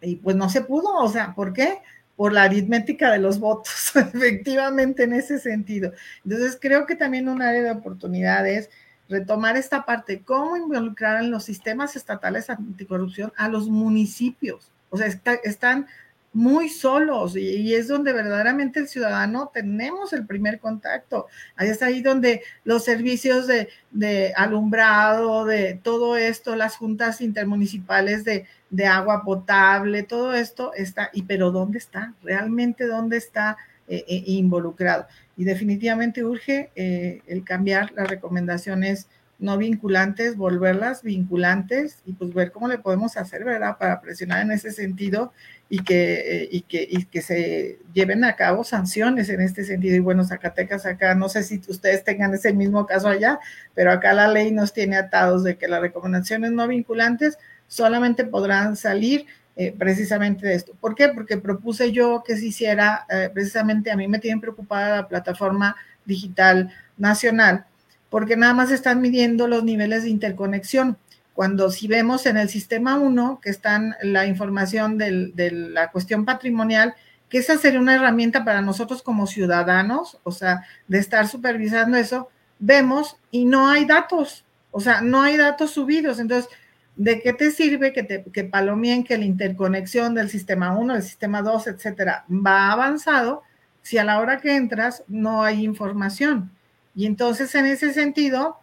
[0.00, 1.80] y pues no se pudo, o sea, ¿por qué?
[2.16, 5.92] Por la aritmética de los votos, efectivamente en ese sentido.
[6.24, 8.70] Entonces creo que también un área de oportunidad es
[9.08, 14.70] retomar esta parte, cómo involucrar en los sistemas estatales anticorrupción a los municipios.
[14.90, 15.06] O sea,
[15.44, 15.86] están
[16.32, 21.28] muy solos y, es donde verdaderamente el ciudadano tenemos el primer contacto.
[21.56, 28.46] Ahí es ahí donde los servicios de alumbrado, de todo esto, las juntas intermunicipales de,
[28.70, 32.14] de, agua potable, todo esto está, y pero ¿dónde está?
[32.22, 33.56] ¿Realmente dónde está
[33.88, 35.06] eh, eh, involucrado?
[35.36, 39.08] Y definitivamente urge eh, el cambiar las recomendaciones
[39.38, 43.76] no vinculantes, volverlas vinculantes y pues ver cómo le podemos hacer, ¿verdad?
[43.78, 45.32] Para presionar en ese sentido
[45.68, 49.94] y que, y que, y que se lleven a cabo sanciones en este sentido.
[49.94, 53.38] Y bueno, Zacatecas acá, no sé si ustedes tengan ese mismo caso allá,
[53.74, 57.36] pero acá la ley nos tiene atados de que las recomendaciones no vinculantes
[57.68, 60.74] solamente podrán salir eh, precisamente de esto.
[60.80, 61.08] ¿Por qué?
[61.08, 65.76] Porque propuse yo que se hiciera, eh, precisamente a mí me tiene preocupada la plataforma
[66.04, 67.64] digital nacional,
[68.10, 70.96] porque nada más están midiendo los niveles de interconexión
[71.36, 76.94] cuando si vemos en el sistema 1 que están la información de la cuestión patrimonial,
[77.28, 82.30] que esa sería una herramienta para nosotros como ciudadanos, o sea, de estar supervisando eso,
[82.58, 86.20] vemos y no hay datos, o sea, no hay datos subidos.
[86.20, 86.50] Entonces,
[86.96, 91.02] ¿de qué te sirve que, te, que palomien que la interconexión del sistema 1, del
[91.02, 93.42] sistema 2, etcétera, va avanzado
[93.82, 96.50] si a la hora que entras no hay información?
[96.94, 98.58] Y entonces, en ese sentido,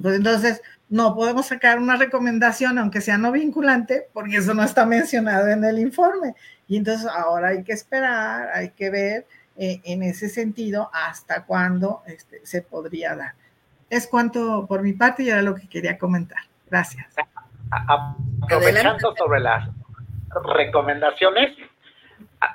[0.00, 4.84] pues entonces no podemos sacar una recomendación, aunque sea no vinculante, porque eso no está
[4.84, 6.34] mencionado en el informe.
[6.66, 9.26] Y entonces ahora hay que esperar, hay que ver
[9.56, 13.34] eh, en ese sentido hasta cuándo este, se podría dar.
[13.90, 16.40] Es cuanto por mi parte y era lo que quería comentar.
[16.70, 17.06] Gracias.
[17.72, 19.68] Aprovechando sobre las
[20.44, 21.56] recomendaciones,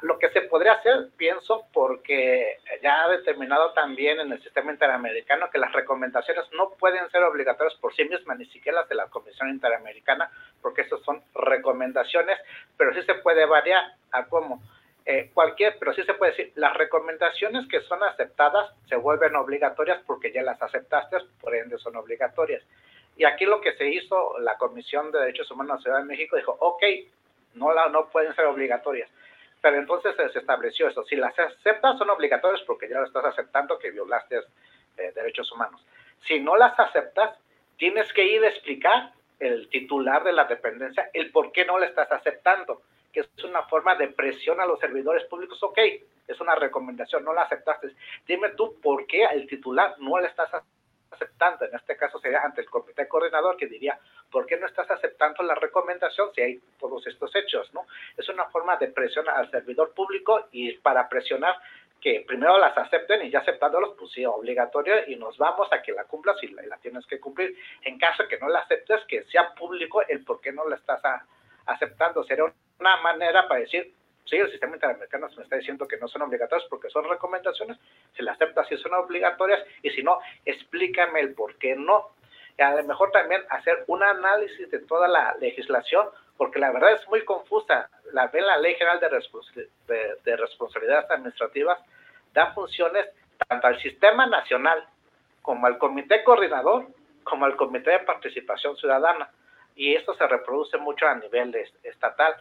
[0.01, 5.49] lo que se podría hacer, pienso, porque ya ha determinado también en el sistema interamericano
[5.49, 9.07] que las recomendaciones no pueden ser obligatorias por sí mismas, ni siquiera las de la
[9.07, 10.30] Comisión Interamericana,
[10.61, 12.38] porque esas son recomendaciones,
[12.76, 14.61] pero sí se puede variar a cómo.
[15.05, 20.01] Eh, cualquier, pero sí se puede decir, las recomendaciones que son aceptadas se vuelven obligatorias
[20.05, 22.61] porque ya las aceptaste, por ende son obligatorias.
[23.18, 26.05] Y aquí lo que se hizo, la Comisión de Derechos Humanos de la Ciudad de
[26.05, 26.84] México dijo, ok,
[27.55, 29.09] no, la, no pueden ser obligatorias
[29.61, 31.03] pero entonces se estableció eso.
[31.05, 34.39] Si las aceptas, son obligatorias porque ya lo estás aceptando que violaste
[34.97, 35.84] eh, derechos humanos.
[36.26, 37.38] Si no las aceptas,
[37.78, 41.86] tienes que ir a explicar el titular de la dependencia el por qué no la
[41.86, 45.61] estás aceptando, que es una forma de presión a los servidores públicos.
[45.61, 45.80] Ok,
[46.28, 47.89] es una recomendación, no la aceptaste.
[48.28, 50.76] Dime tú por qué el titular no la estás aceptando
[51.12, 53.99] aceptando, en este caso sería ante el comité coordinador que diría,
[54.32, 57.74] ¿por qué no estás aceptando la recomendación si hay todos estos hechos?
[57.74, 57.86] ¿no?
[58.18, 61.55] Es una forma de presión al servidor público y para presionar
[62.01, 65.91] que primero las acepten y ya aceptándolos, pues sí, obligatorio y nos vamos a que
[65.91, 67.58] la cumplas y la, tienes que cumplir.
[67.84, 71.01] En caso que no la aceptes, que sea público el por qué no la estás
[71.66, 72.24] aceptando.
[72.24, 72.45] Sería
[72.80, 73.93] una manera para decir,
[74.30, 77.78] sí, el sistema interamericano me está diciendo que no son obligatorias porque son recomendaciones,
[78.15, 82.11] si las aceptas si son obligatorias y si no, explícame el por qué no.
[82.57, 86.07] Y a lo mejor también hacer un análisis de toda la legislación,
[86.38, 87.89] porque la verdad es muy confusa.
[88.13, 91.80] La, Ley General de, de Responsabilidades Administrativas
[92.34, 93.07] da funciones
[93.47, 94.86] tanto al Sistema Nacional
[95.41, 96.88] como al Comité Coordinador,
[97.23, 99.30] como al Comité de Participación Ciudadana.
[99.75, 102.36] Y esto se reproduce mucho a nivel estatal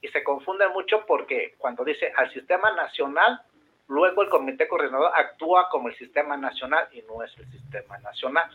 [0.00, 3.42] y se confunde mucho porque cuando dice al sistema nacional,
[3.88, 8.50] luego el comité coordinador actúa como el sistema nacional y no es el sistema nacional.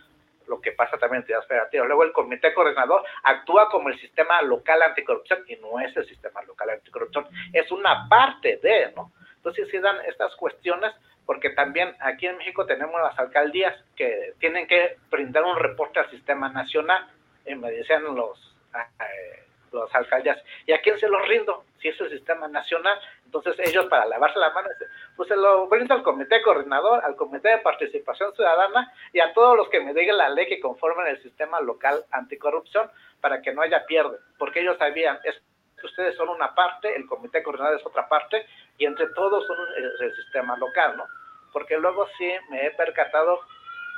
[0.47, 1.87] Lo que pasa también en entidades federativas.
[1.87, 6.41] Luego el comité coordinador actúa como el sistema local anticorrupción y no es el sistema
[6.43, 9.11] local anticorrupción, es una parte de, ¿no?
[9.37, 10.93] Entonces se dan estas cuestiones
[11.25, 16.09] porque también aquí en México tenemos las alcaldías que tienen que brindar un reporte al
[16.11, 17.09] sistema nacional,
[17.45, 19.44] y me decían los eh,
[19.75, 20.41] las alcaldías.
[20.65, 21.63] ¿Y a quién se los rindo?
[21.79, 22.99] Si es el sistema nacional.
[23.25, 24.69] Entonces ellos para lavarse la mano,
[25.15, 29.57] pues se lo brindo al comité coordinador, al comité de participación ciudadana y a todos
[29.57, 32.89] los que me digan la ley que conforman el sistema local anticorrupción
[33.21, 34.17] para que no haya pierde.
[34.37, 35.41] Porque ellos sabían, es
[35.85, 38.45] ustedes son una parte, el comité coordinador es otra parte
[38.77, 41.05] y entre todos son el, el sistema local, ¿no?
[41.53, 43.39] Porque luego sí me he percatado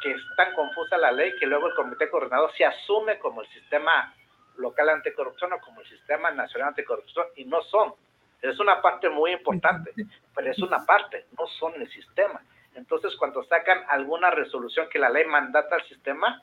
[0.01, 3.47] que es tan confusa la ley que luego el comité coordinador se asume como el
[3.49, 4.13] sistema
[4.57, 7.93] local anticorrupción o como el Sistema Nacional Anticorrupción, y no son.
[8.41, 9.93] Es una parte muy importante,
[10.35, 12.41] pero es una parte, no son el sistema.
[12.75, 16.41] Entonces, cuando sacan alguna resolución que la ley mandata al sistema,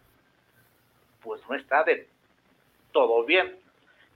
[1.23, 2.09] pues no está de
[2.93, 3.59] todo bien.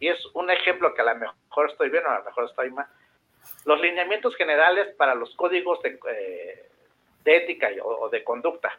[0.00, 2.70] Y es un ejemplo que a lo mejor estoy bien o a lo mejor estoy
[2.70, 2.86] mal.
[3.64, 6.68] Los lineamientos generales para los códigos de, eh,
[7.24, 8.78] ética o de conducta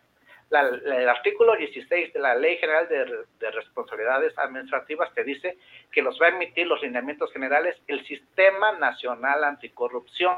[0.51, 5.57] el artículo 16 de la Ley General de, Responsabilidades Administrativas te dice
[5.91, 10.37] que los va a emitir los lineamientos generales el Sistema Nacional Anticorrupción.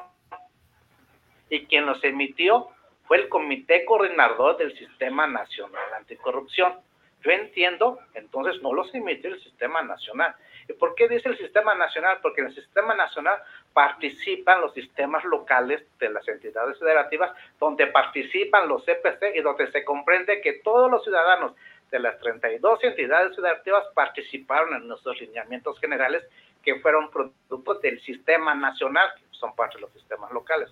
[1.49, 2.70] Y quien los emitió
[3.05, 6.80] fue el Comité Coordinador del Sistema Nacional Anticorrupción.
[7.24, 10.36] Yo entiendo, entonces no los emitió el Sistema Nacional.
[10.68, 12.20] ¿Y por qué dice el Sistema Nacional?
[12.22, 13.39] Porque en el Sistema Nacional
[13.74, 19.86] participan los sistemas locales de las entidades federativas, donde participan los CPC y donde se
[19.86, 21.54] comprende que todos los ciudadanos
[21.90, 26.24] de las 32 entidades federativas participaron en nuestros lineamientos generales
[26.64, 30.70] que fueron productos del sistema nacional, que son parte de los sistemas locales.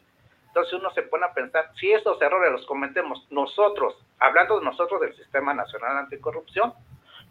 [0.48, 5.00] Entonces uno se pone a pensar, si estos errores los cometemos nosotros, hablando de nosotros
[5.02, 6.74] del Sistema Nacional Anticorrupción,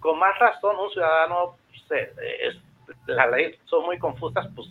[0.00, 2.08] con más razón un ciudadano, pues,
[2.40, 2.56] es,
[3.06, 4.68] la ley son muy confusas, pues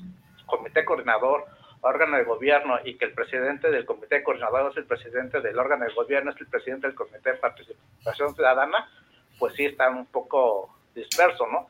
[0.48, 1.46] comité coordinador,
[1.82, 5.86] órgano de gobierno y que el presidente del comité coordinador es el presidente del órgano
[5.86, 8.90] de gobierno, es el presidente del comité de participación ciudadana,
[9.38, 11.70] pues sí están un poco dispersos, ¿no?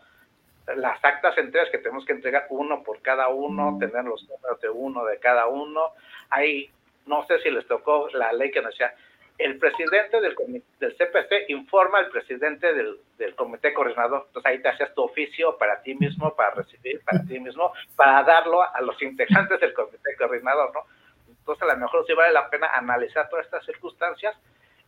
[0.76, 4.70] Las actas enteras que tenemos que entregar uno por cada uno, tener los números de
[4.70, 5.94] uno de cada uno.
[6.30, 6.70] Hay,
[7.06, 8.94] no sé si les tocó la ley que nos decía,
[9.38, 10.36] el presidente del,
[10.80, 14.26] del CPC informa al presidente del, del, comité coordinador.
[14.28, 18.24] Entonces ahí te haces tu oficio para ti mismo, para recibir para ti mismo, para
[18.24, 20.82] darlo a los integrantes del comité coordinador, ¿no?
[21.30, 24.36] Entonces a lo mejor sí vale la pena analizar todas estas circunstancias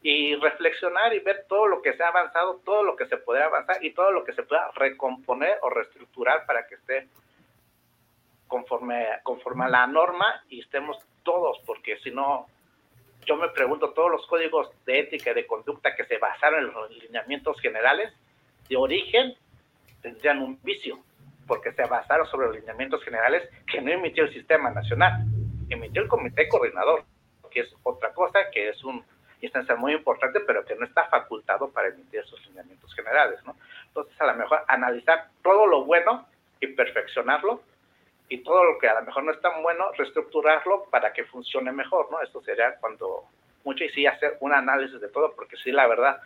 [0.01, 3.43] y reflexionar y ver todo lo que se ha avanzado, todo lo que se puede
[3.43, 7.07] avanzar y todo lo que se pueda recomponer o reestructurar para que esté
[8.47, 12.47] conforme, conforme a la norma y estemos todos, porque si no,
[13.25, 16.73] yo me pregunto, todos los códigos de ética y de conducta que se basaron en
[16.73, 18.13] los lineamientos generales,
[18.67, 19.35] de origen,
[20.01, 20.99] tendrían un vicio,
[21.47, 25.25] porque se basaron sobre los lineamientos generales que no emitió el sistema nacional,
[25.69, 27.03] emitió el comité coordinador,
[27.51, 29.03] que es otra cosa, que es un
[29.41, 33.55] instancia muy importante, pero que no está facultado para emitir esos lineamientos generales, ¿no?
[33.87, 36.27] Entonces, a lo mejor analizar todo lo bueno
[36.59, 37.61] y perfeccionarlo,
[38.29, 41.71] y todo lo que a lo mejor no es tan bueno, reestructurarlo para que funcione
[41.71, 42.21] mejor, ¿no?
[42.21, 43.25] Esto sería cuando
[43.65, 46.21] mucho y sí hacer un análisis de todo, porque sí, la verdad,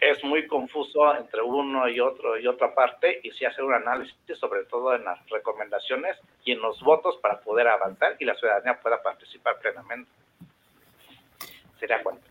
[0.00, 4.16] es muy confuso entre uno y otro y otra parte, y sí hacer un análisis,
[4.38, 8.78] sobre todo en las recomendaciones y en los votos para poder avanzar y la ciudadanía
[8.80, 10.10] pueda participar plenamente.
[11.78, 12.22] Sería cuánto.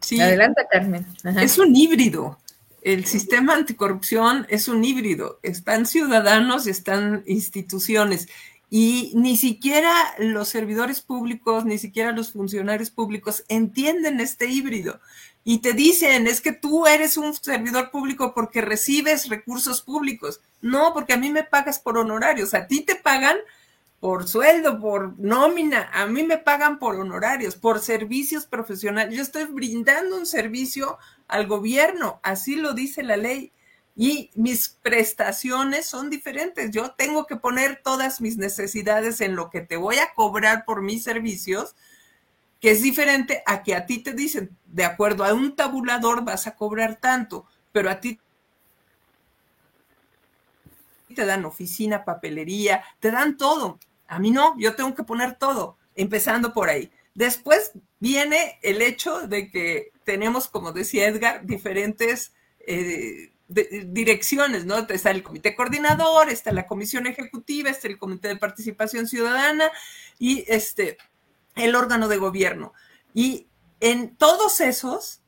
[0.00, 0.20] Sí.
[0.20, 1.04] Adelante, Carmen.
[1.40, 2.38] Es un híbrido
[2.82, 5.40] el sistema anticorrupción es un híbrido.
[5.42, 8.28] Están ciudadanos y están instituciones.
[8.70, 15.00] Y ni siquiera los servidores públicos, ni siquiera los funcionarios públicos entienden este híbrido.
[15.44, 20.40] Y te dicen, es que tú eres un servidor público porque recibes recursos públicos.
[20.60, 22.52] No, porque a mí me pagas por honorarios.
[22.52, 23.38] A ti te pagan
[24.00, 29.14] por sueldo, por nómina, a mí me pagan por honorarios, por servicios profesionales.
[29.14, 33.52] Yo estoy brindando un servicio al gobierno, así lo dice la ley.
[33.96, 36.70] Y mis prestaciones son diferentes.
[36.70, 40.82] Yo tengo que poner todas mis necesidades en lo que te voy a cobrar por
[40.82, 41.74] mis servicios,
[42.60, 46.46] que es diferente a que a ti te dicen, de acuerdo a un tabulador vas
[46.46, 48.20] a cobrar tanto, pero a ti
[51.16, 53.80] te dan oficina, papelería, te dan todo.
[54.08, 56.90] A mí no, yo tengo que poner todo, empezando por ahí.
[57.14, 64.78] Después viene el hecho de que tenemos, como decía Edgar, diferentes eh, direcciones, ¿no?
[64.78, 69.70] Está el comité coordinador, está la comisión ejecutiva, está el comité de participación ciudadana
[70.18, 70.98] y este,
[71.54, 72.72] el órgano de gobierno.
[73.14, 73.46] Y
[73.80, 75.20] en todos esos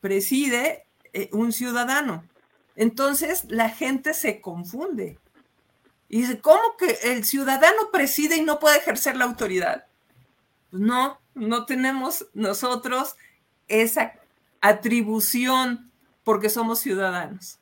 [0.00, 2.24] preside eh, un ciudadano.
[2.76, 5.18] Entonces la gente se confunde.
[6.08, 9.86] Y dice, ¿cómo que el ciudadano preside y no puede ejercer la autoridad?
[10.70, 13.16] Pues no, no tenemos nosotros
[13.68, 14.14] esa
[14.60, 15.90] atribución
[16.24, 17.58] porque somos ciudadanos.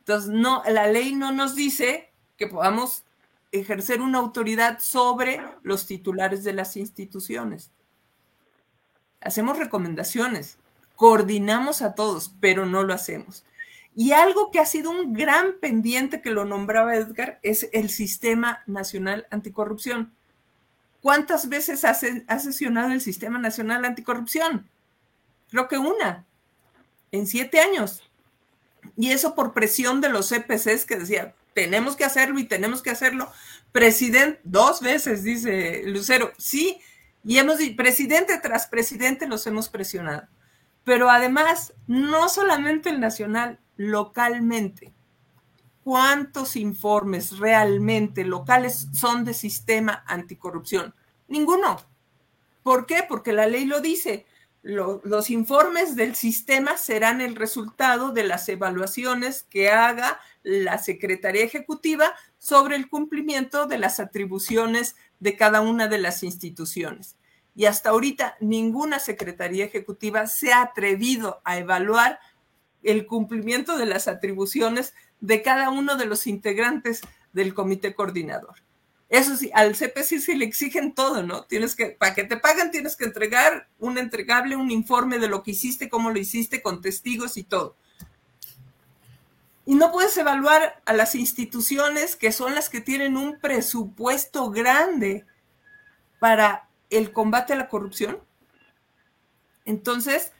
[0.00, 3.04] Entonces, no, la ley no nos dice que podamos
[3.52, 7.70] ejercer una autoridad sobre los titulares de las instituciones.
[9.20, 10.56] Hacemos recomendaciones,
[10.96, 13.44] coordinamos a todos, pero no lo hacemos.
[13.94, 18.62] Y algo que ha sido un gran pendiente que lo nombraba Edgar es el Sistema
[18.66, 20.12] Nacional Anticorrupción.
[21.00, 24.68] ¿Cuántas veces ha, sesionado el Sistema Nacional Anticorrupción?
[25.50, 26.26] Creo que una,
[27.10, 28.02] en siete años.
[28.96, 32.90] Y eso por presión de los CPCs que decían, tenemos que hacerlo y tenemos que
[32.90, 33.30] hacerlo.
[33.72, 36.80] Presidente, dos veces, dice Lucero, sí,
[37.24, 40.26] y hemos dicho, presidente tras presidente los hemos presionado.
[40.84, 44.92] Pero además, no solamente el nacional, localmente.
[45.82, 50.94] ¿Cuántos informes realmente locales son de sistema anticorrupción?
[51.28, 51.78] Ninguno.
[52.62, 53.06] ¿Por qué?
[53.08, 54.26] Porque la ley lo dice.
[54.62, 62.14] los informes del sistema serán el resultado de las evaluaciones que haga la Secretaría Ejecutiva
[62.36, 67.16] sobre el cumplimiento de las atribuciones de cada una de las instituciones.
[67.56, 72.20] Y hasta ahorita ninguna Secretaría Ejecutiva se ha atrevido a evaluar
[72.82, 77.02] el cumplimiento de las atribuciones de cada uno de los integrantes
[77.32, 78.56] del comité coordinador.
[79.08, 81.42] Eso sí, al CPC sí le exigen todo, ¿no?
[81.42, 85.42] Tienes que, para que te paguen, tienes que entregar un entregable, un informe de lo
[85.42, 87.76] que hiciste, cómo lo hiciste, con testigos y todo.
[89.66, 95.26] Y no puedes evaluar a las instituciones que son las que tienen un presupuesto grande
[96.20, 98.20] para el combate a la corrupción.
[99.64, 100.32] Entonces,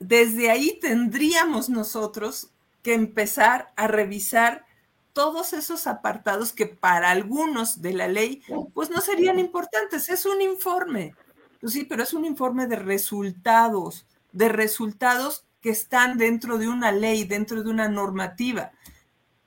[0.00, 2.50] desde ahí tendríamos nosotros
[2.82, 4.64] que empezar a revisar
[5.12, 8.42] todos esos apartados que para algunos de la ley
[8.74, 10.08] pues no serían importantes.
[10.08, 11.14] Es un informe,
[11.60, 16.90] pues sí, pero es un informe de resultados, de resultados que están dentro de una
[16.90, 18.72] ley, dentro de una normativa,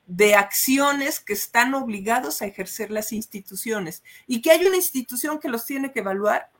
[0.05, 5.49] de acciones que están obligados a ejercer las instituciones y que hay una institución que
[5.49, 6.51] los tiene que evaluar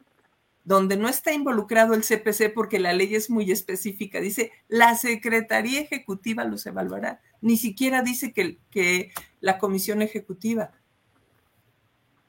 [0.63, 4.21] donde no está involucrado el CPC porque la ley es muy específica.
[4.21, 7.21] Dice, la Secretaría Ejecutiva los evaluará.
[7.41, 9.11] Ni siquiera dice que, que
[9.41, 10.71] la Comisión Ejecutiva.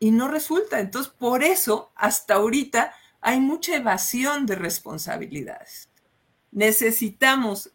[0.01, 0.81] Y no resulta.
[0.81, 5.89] Entonces, por eso, hasta ahorita hay mucha evasión de responsabilidades.
[6.51, 7.71] Necesitamos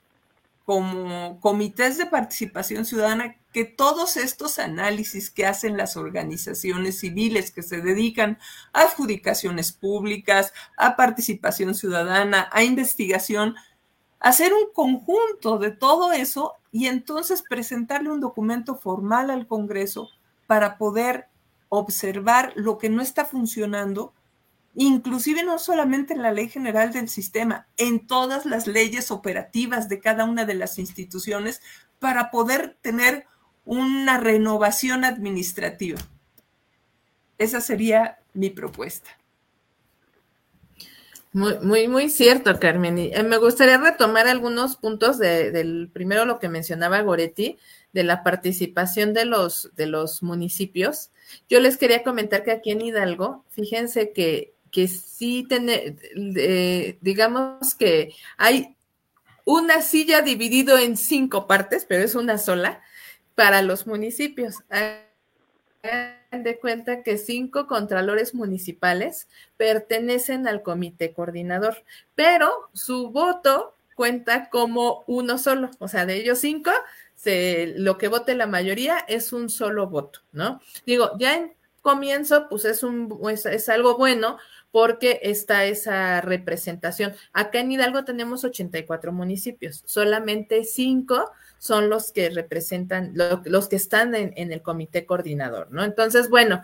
[0.66, 7.64] como comités de participación ciudadana que todos estos análisis que hacen las organizaciones civiles que
[7.64, 8.38] se dedican
[8.74, 13.56] a adjudicaciones públicas, a participación ciudadana, a investigación,
[14.20, 20.10] hacer un conjunto de todo eso y entonces presentarle un documento formal al Congreso
[20.46, 21.28] para poder
[21.70, 24.14] observar lo que no está funcionando,
[24.76, 30.00] inclusive no solamente en la ley general del sistema, en todas las leyes operativas de
[30.00, 31.62] cada una de las instituciones,
[32.00, 33.26] para poder tener
[33.70, 36.00] una renovación administrativa.
[37.38, 39.12] Esa sería mi propuesta.
[41.34, 42.98] Muy, muy, muy cierto, Carmen.
[42.98, 47.60] Y eh, me gustaría retomar algunos puntos de, del primero lo que mencionaba Goretti,
[47.94, 51.12] de la participación de los, de los municipios.
[51.48, 55.96] Yo les quería comentar que aquí en Hidalgo, fíjense que, que sí tiene,
[57.02, 58.76] digamos que hay
[59.46, 62.82] una silla dividido en cinco partes, pero es una sola,
[63.40, 64.58] para los municipios.
[64.70, 71.86] Hagan de cuenta que cinco contralores municipales pertenecen al comité coordinador,
[72.16, 76.70] pero su voto cuenta como uno solo, o sea, de ellos cinco,
[77.24, 80.60] lo que vote la mayoría es un solo voto, ¿no?
[80.86, 84.38] Digo, ya en comienzo, pues es, un, es algo bueno,
[84.72, 87.14] porque está esa representación.
[87.32, 94.16] Acá en Hidalgo tenemos 84 municipios, solamente cinco son los que representan, los que están
[94.16, 95.84] en, el comité coordinador, ¿no?
[95.84, 96.64] Entonces, bueno,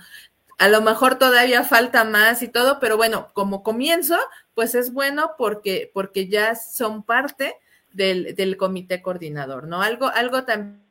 [0.58, 4.18] a lo mejor todavía falta más y todo, pero bueno, como comienzo,
[4.56, 7.56] pues es bueno porque, porque ya son parte
[7.94, 9.82] del, del comité coordinador, ¿no?
[9.82, 10.85] Algo, algo también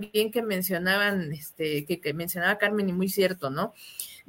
[0.00, 3.74] que mencionaban, este, que, mencionaba Carmen y muy cierto, ¿no?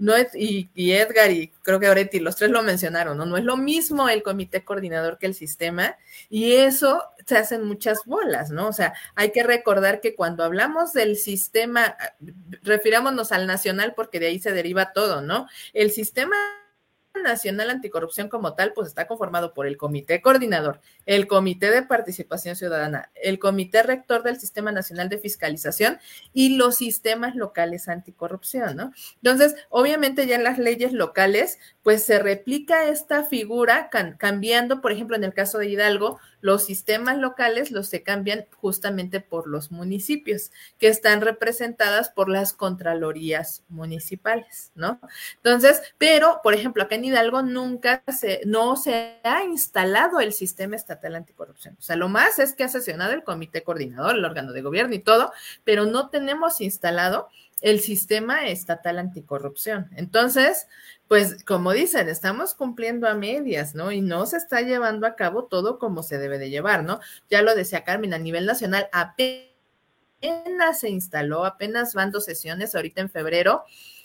[0.01, 3.25] no es, y, Edgar y creo que Oretti, los tres lo mencionaron, ¿no?
[3.25, 5.95] No es lo mismo el comité coordinador que el sistema,
[6.27, 8.67] y eso se hacen muchas bolas, ¿no?
[8.67, 11.95] O sea, hay que recordar que cuando hablamos del sistema,
[12.63, 15.47] refirámonos al nacional porque de ahí se deriva todo, ¿no?
[15.71, 16.35] El sistema
[17.19, 22.55] Nacional Anticorrupción como tal, pues está conformado por el Comité Coordinador, el Comité de Participación
[22.55, 25.99] Ciudadana, el Comité Rector del Sistema Nacional de Fiscalización
[26.33, 28.93] y los sistemas locales anticorrupción, ¿no?
[29.17, 35.15] Entonces, obviamente ya en las leyes locales, pues se replica esta figura cambiando, por ejemplo,
[35.15, 40.51] en el caso de Hidalgo, los sistemas locales los se cambian justamente por los municipios,
[40.77, 44.99] que están representadas por las contralorías municipales, ¿no?
[45.37, 50.75] Entonces, pero, por ejemplo, acá en Hidalgo nunca se, no se ha instalado el sistema
[50.75, 51.75] estatal anticorrupción.
[51.79, 54.95] O sea, lo más es que ha sesionado el comité coordinador, el órgano de gobierno
[54.95, 55.31] y todo,
[55.63, 57.29] pero no tenemos instalado
[57.61, 59.89] el sistema estatal anticorrupción.
[59.95, 60.67] Entonces,
[61.07, 63.91] pues como dicen, estamos cumpliendo a medias, ¿no?
[63.91, 66.99] Y no se está llevando a cabo todo como se debe de llevar, ¿no?
[67.29, 69.51] Ya lo decía Carmen, a nivel nacional apenas
[70.79, 73.63] se instaló, apenas van dos sesiones ahorita en febrero.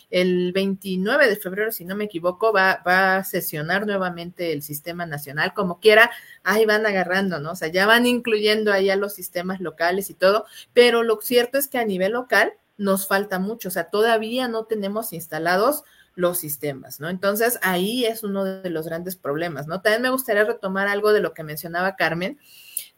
[0.09, 5.05] El 29 de febrero, si no me equivoco, va, va a sesionar nuevamente el sistema
[5.05, 6.13] nacional, como quiera,
[6.45, 7.53] ahí van agarrando, ¿no?
[7.53, 11.59] O sea, ya van incluyendo ahí a los sistemas locales y todo, pero lo cierto
[11.59, 16.39] es que a nivel local, nos falta mucho, o sea, todavía no tenemos instalados los
[16.39, 17.09] sistemas, ¿no?
[17.09, 19.83] Entonces, ahí es uno de los grandes problemas, ¿no?
[19.83, 22.39] También me gustaría retomar algo de lo que mencionaba Carmen,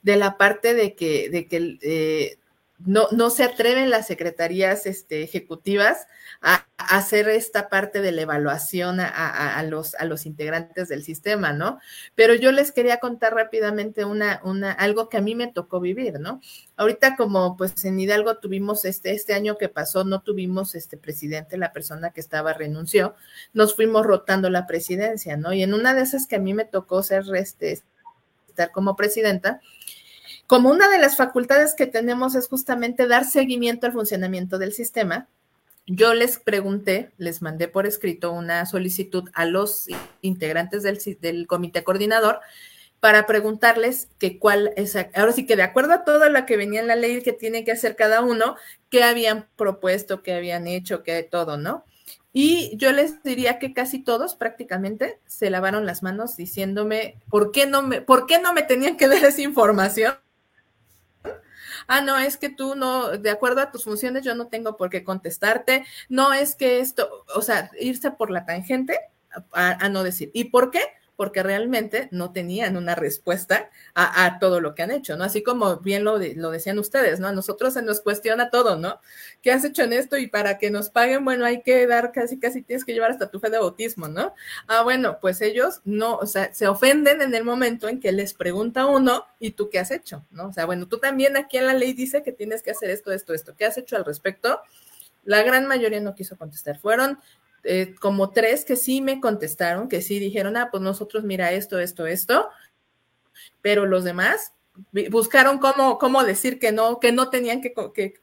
[0.03, 2.39] de la parte de que, de que eh,
[2.79, 6.07] no, no se atreven las secretarías este, ejecutivas
[6.41, 11.81] a, hacer esta parte de la evaluación a, los, a los integrantes del sistema, ¿no?
[12.15, 16.21] Pero yo les quería contar rápidamente una, una, algo que a mí me tocó vivir,
[16.21, 16.41] ¿no?
[16.77, 21.59] Ahorita como pues en Hidalgo tuvimos este, este año que pasó, no tuvimos este presidente,
[21.59, 23.17] la persona que estaba renunció,
[23.53, 25.53] nos fuimos rotando la presidencia, ¿no?
[25.53, 27.83] Y en una de esas que a mí me tocó ser, este,
[28.49, 29.61] estar como presidenta,
[30.49, 35.29] como una de las facultades que tenemos es justamente dar seguimiento al funcionamiento del sistema,
[35.87, 39.89] yo les pregunté, les mandé por escrito una solicitud a los
[40.23, 42.41] integrantes del, comité coordinador
[42.99, 46.81] para preguntarles que cuál es, ahora sí que de acuerdo a todo lo que venía
[46.81, 48.57] en la ley que tiene que hacer cada uno,
[48.89, 51.85] qué habían propuesto, qué habían hecho, qué todo, ¿no?
[52.33, 57.67] Y yo les diría que casi todos prácticamente se lavaron las manos diciéndome, ¿por qué
[57.67, 60.15] no me, por qué no me tenían que dar esa información?
[61.89, 64.91] Ah, no, es que tú no, de acuerdo a tus funciones, yo no tengo por
[64.91, 68.99] qué contestarte, no es que esto, o sea, irse por la tangente
[69.53, 70.31] a, no decir.
[70.33, 70.81] ¿Y por qué?
[71.19, 75.25] Porque realmente no tenían una respuesta a, todo lo que han hecho, ¿no?
[75.25, 77.27] Así como bien lo, lo decían ustedes, ¿no?
[77.27, 79.01] A nosotros se nos cuestiona todo, ¿no?
[79.43, 80.17] ¿Qué has hecho en esto?
[80.17, 83.33] Y para que nos paguen, bueno, hay que dar casi, casi tienes que llevar hasta
[83.33, 84.33] tu fe de bautismo, ¿no?
[84.69, 88.33] Ah, bueno, pues ellos no, o sea, se ofenden en el momento en que les
[88.33, 90.25] pregunta uno, ¿y tú qué has hecho?
[90.31, 90.47] ¿No?
[90.47, 93.11] O sea, bueno, tú también aquí en la ley dice que tienes que hacer esto,
[93.11, 93.57] esto, esto.
[93.57, 94.61] ¿Qué has hecho al respecto?
[95.25, 96.79] La gran mayoría no quiso contestar.
[96.79, 97.19] Fueron
[97.71, 101.79] eh, como tres que sí me contestaron, que sí dijeron, ah, pues nosotros mira esto,
[101.79, 102.49] esto, esto,
[103.61, 104.55] pero los demás
[105.11, 107.75] buscaron cómo, cómo decir que no, que no tenían que,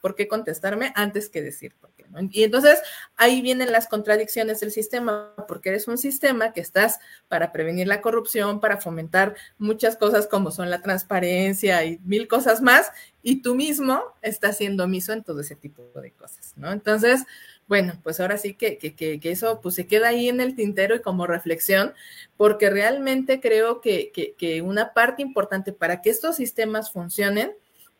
[0.01, 2.05] por qué contestarme antes que decir por qué.
[2.09, 2.27] ¿no?
[2.31, 2.81] Y entonces
[3.17, 8.01] ahí vienen las contradicciones del sistema, porque eres un sistema que estás para prevenir la
[8.01, 12.91] corrupción, para fomentar muchas cosas como son la transparencia y mil cosas más,
[13.21, 16.71] y tú mismo estás siendo omiso en todo ese tipo de cosas, ¿no?
[16.71, 17.25] Entonces,
[17.67, 20.95] bueno, pues ahora sí que, que, que, eso pues se queda ahí en el tintero
[20.95, 21.93] y como reflexión,
[22.37, 27.53] porque realmente creo que, que una parte importante para que estos sistemas funcionen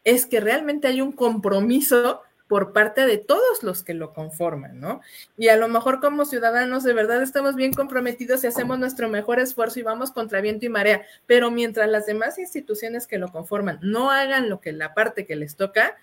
[0.03, 5.01] es que realmente hay un compromiso por parte de todos los que lo conforman, ¿no?
[5.36, 9.39] Y a lo mejor como ciudadanos de verdad estamos bien comprometidos y hacemos nuestro mejor
[9.39, 13.80] esfuerzo y vamos contra viento y marea, pero mientras las demás instituciones que lo conforman
[13.82, 15.95] no hagan lo que la parte que les toca,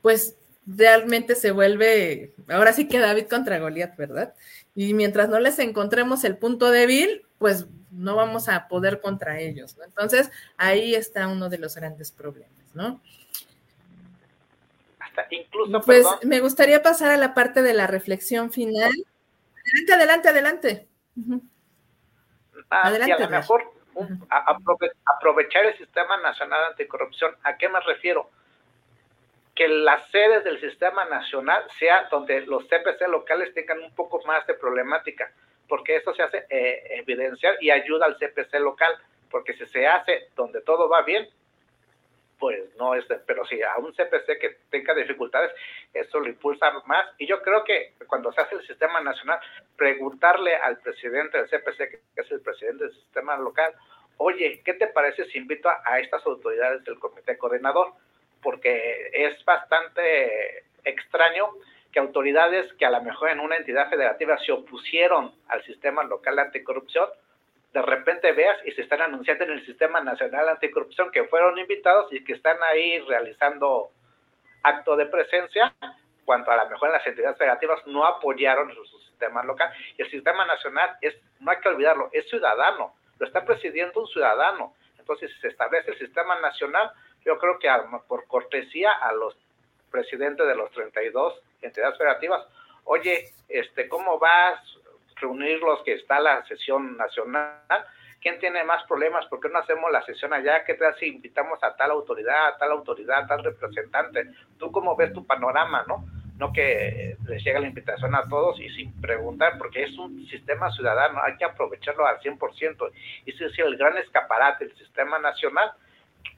[0.00, 0.36] pues
[0.66, 4.34] realmente se vuelve, ahora sí que David contra Goliat, ¿verdad?
[4.74, 9.76] Y mientras no les encontremos el punto débil, pues no vamos a poder contra ellos,
[9.76, 9.84] ¿no?
[9.84, 13.00] Entonces, ahí está uno de los grandes problemas, ¿no?
[14.98, 18.92] Hasta incluso, pues me gustaría pasar a la parte de la reflexión final.
[19.88, 20.88] Adelante, adelante, adelante.
[22.70, 23.12] Ah, adelante.
[23.14, 23.72] a lo mejor
[25.16, 28.30] aprovechar el Sistema Nacional Anticorrupción, ¿a qué me refiero?
[29.60, 34.46] Que las sedes del sistema nacional sea donde los CPC locales tengan un poco más
[34.46, 35.30] de problemática,
[35.68, 38.90] porque eso se hace eh, evidenciar y ayuda al CPC local,
[39.30, 41.28] porque si se hace donde todo va bien,
[42.38, 45.52] pues no es, pero si a un CPC que tenga dificultades,
[45.92, 47.08] eso lo impulsa más.
[47.18, 49.40] Y yo creo que cuando se hace el sistema nacional,
[49.76, 53.74] preguntarle al presidente del CPC, que es el presidente del sistema local,
[54.16, 57.92] oye, ¿qué te parece si invito a estas autoridades del comité coordinador?
[58.42, 61.48] Porque es bastante extraño
[61.92, 66.38] que autoridades que a lo mejor en una entidad federativa se opusieron al sistema local
[66.38, 67.08] anticorrupción,
[67.72, 72.12] de repente veas y se están anunciando en el sistema nacional anticorrupción que fueron invitados
[72.12, 73.90] y que están ahí realizando
[74.62, 75.74] acto de presencia,
[76.24, 79.70] cuando a lo mejor en las entidades federativas no apoyaron su, sistema local.
[79.98, 84.06] Y el sistema nacional es, no hay que olvidarlo, es ciudadano, lo está presidiendo un
[84.06, 84.74] ciudadano.
[84.98, 86.90] Entonces, si se establece el sistema nacional,
[87.24, 87.68] yo creo que
[88.08, 89.36] por cortesía a los
[89.90, 92.46] presidentes de los 32 entidades federativas,
[92.84, 97.84] oye, este, ¿cómo vas a reunir los que está la sesión nacional?
[98.20, 99.26] ¿Quién tiene más problemas?
[99.26, 100.64] ¿Por qué no hacemos la sesión allá?
[100.64, 104.30] ¿Qué tal si invitamos a tal autoridad, a tal autoridad, a tal representante?
[104.58, 106.04] ¿Tú cómo ves tu panorama, no?
[106.36, 110.70] No que les llegue la invitación a todos y sin preguntar, porque es un sistema
[110.72, 112.92] ciudadano, hay que aprovecharlo al 100%.
[113.26, 115.72] Y ese es el gran escaparate del sistema nacional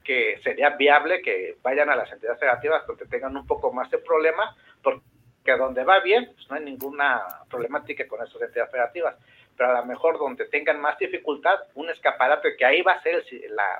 [0.03, 3.97] que sería viable que vayan a las entidades federativas donde tengan un poco más de
[3.99, 5.01] problema, porque
[5.57, 9.15] donde va bien, pues no hay ninguna problemática con esas entidades federativas,
[9.55, 13.23] pero a lo mejor donde tengan más dificultad, un escaparate que ahí va a ser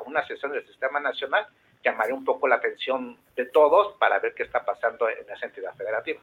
[0.06, 1.48] una sesión del sistema nacional,
[1.84, 5.76] llamaría un poco la atención de todos para ver qué está pasando en esa entidad
[5.76, 6.22] federativa.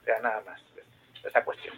[0.00, 0.62] O sea, nada más
[1.22, 1.74] esa cuestión.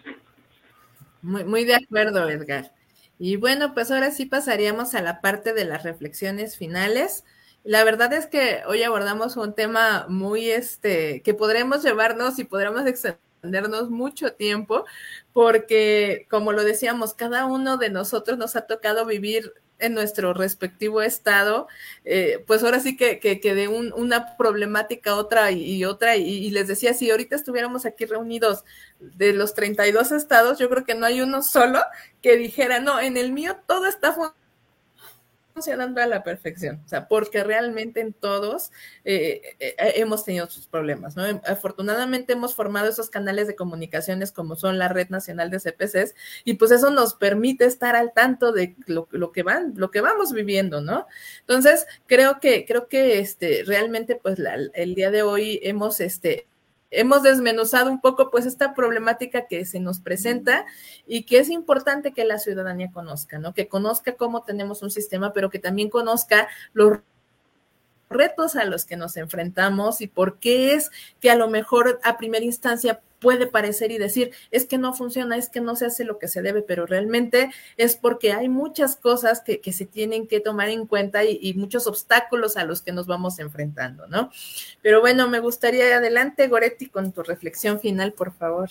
[1.21, 2.71] Muy, muy de acuerdo, Edgar.
[3.19, 7.23] Y bueno, pues ahora sí pasaríamos a la parte de las reflexiones finales.
[7.63, 12.85] La verdad es que hoy abordamos un tema muy, este, que podremos llevarnos y podremos
[12.85, 14.85] extendernos mucho tiempo,
[15.31, 21.01] porque como lo decíamos, cada uno de nosotros nos ha tocado vivir en nuestro respectivo
[21.01, 21.67] estado,
[22.05, 26.93] eh, pues ahora sí que, que, de una problemática otra y, otra, y, les decía,
[26.93, 28.63] si ahorita estuviéramos aquí reunidos
[28.99, 31.81] de los 32 estados, yo creo que no hay uno solo
[32.21, 34.42] que dijera, no, en el mío todo está funcionando
[35.53, 38.71] funcionando a la perfección, o sea, porque realmente en todos
[39.05, 41.23] eh, eh, eh, hemos tenido sus problemas, ¿no?
[41.45, 46.55] Afortunadamente hemos formado esos canales de comunicaciones como son la Red Nacional de CPCs y
[46.55, 50.81] pues eso nos permite estar al tanto de lo, que van, lo que vamos viviendo,
[50.81, 51.07] ¿no?
[51.41, 54.39] Entonces, creo que, creo que este, realmente pues
[54.73, 56.47] el día de hoy hemos, este,
[56.93, 60.65] hemos desmenuzado un poco pues esta problemática que se nos presenta
[61.05, 63.53] y que es importante que la ciudadanía conozca, ¿no?
[63.53, 66.99] Que conozca cómo tenemos un sistema, pero que también conozca los
[68.13, 72.17] retos a los que nos enfrentamos y por qué es que a lo mejor a
[72.17, 76.03] primera instancia puede parecer y decir, es que no funciona, es que no se hace
[76.03, 80.41] lo que se debe, pero realmente es porque hay muchas cosas que, se tienen que
[80.41, 84.29] tomar en cuenta y, muchos obstáculos a los que nos vamos enfrentando, ¿no?
[84.81, 88.69] Pero bueno, me gustaría adelante, Goretti, con tu reflexión final, por favor.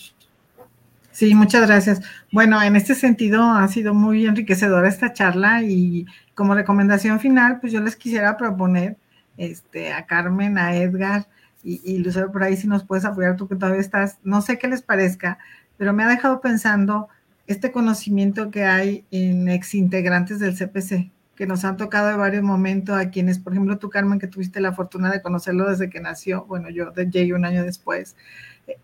[1.11, 2.01] Sí, muchas gracias.
[2.31, 6.05] Bueno, en este sentido ha sido muy enriquecedora esta charla y
[6.35, 8.97] como recomendación final, pues yo les quisiera proponer
[9.37, 11.27] este, a Carmen, a Edgar
[11.63, 14.57] y, y Lucero por ahí si nos puedes apoyar tú que todavía estás, no sé
[14.57, 15.39] qué les parezca,
[15.77, 17.09] pero me ha dejado pensando
[17.47, 22.97] este conocimiento que hay en exintegrantes del CPC, que nos han tocado en varios momentos
[22.97, 26.45] a quienes, por ejemplo, tú, Carmen, que tuviste la fortuna de conocerlo desde que nació,
[26.45, 28.15] bueno, yo llegué un año después,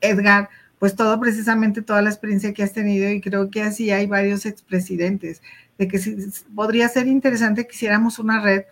[0.01, 4.07] Edgar, pues todo precisamente toda la experiencia que has tenido y creo que así hay
[4.07, 5.41] varios expresidentes,
[5.77, 5.99] de que
[6.55, 8.63] podría ser interesante que hiciéramos una red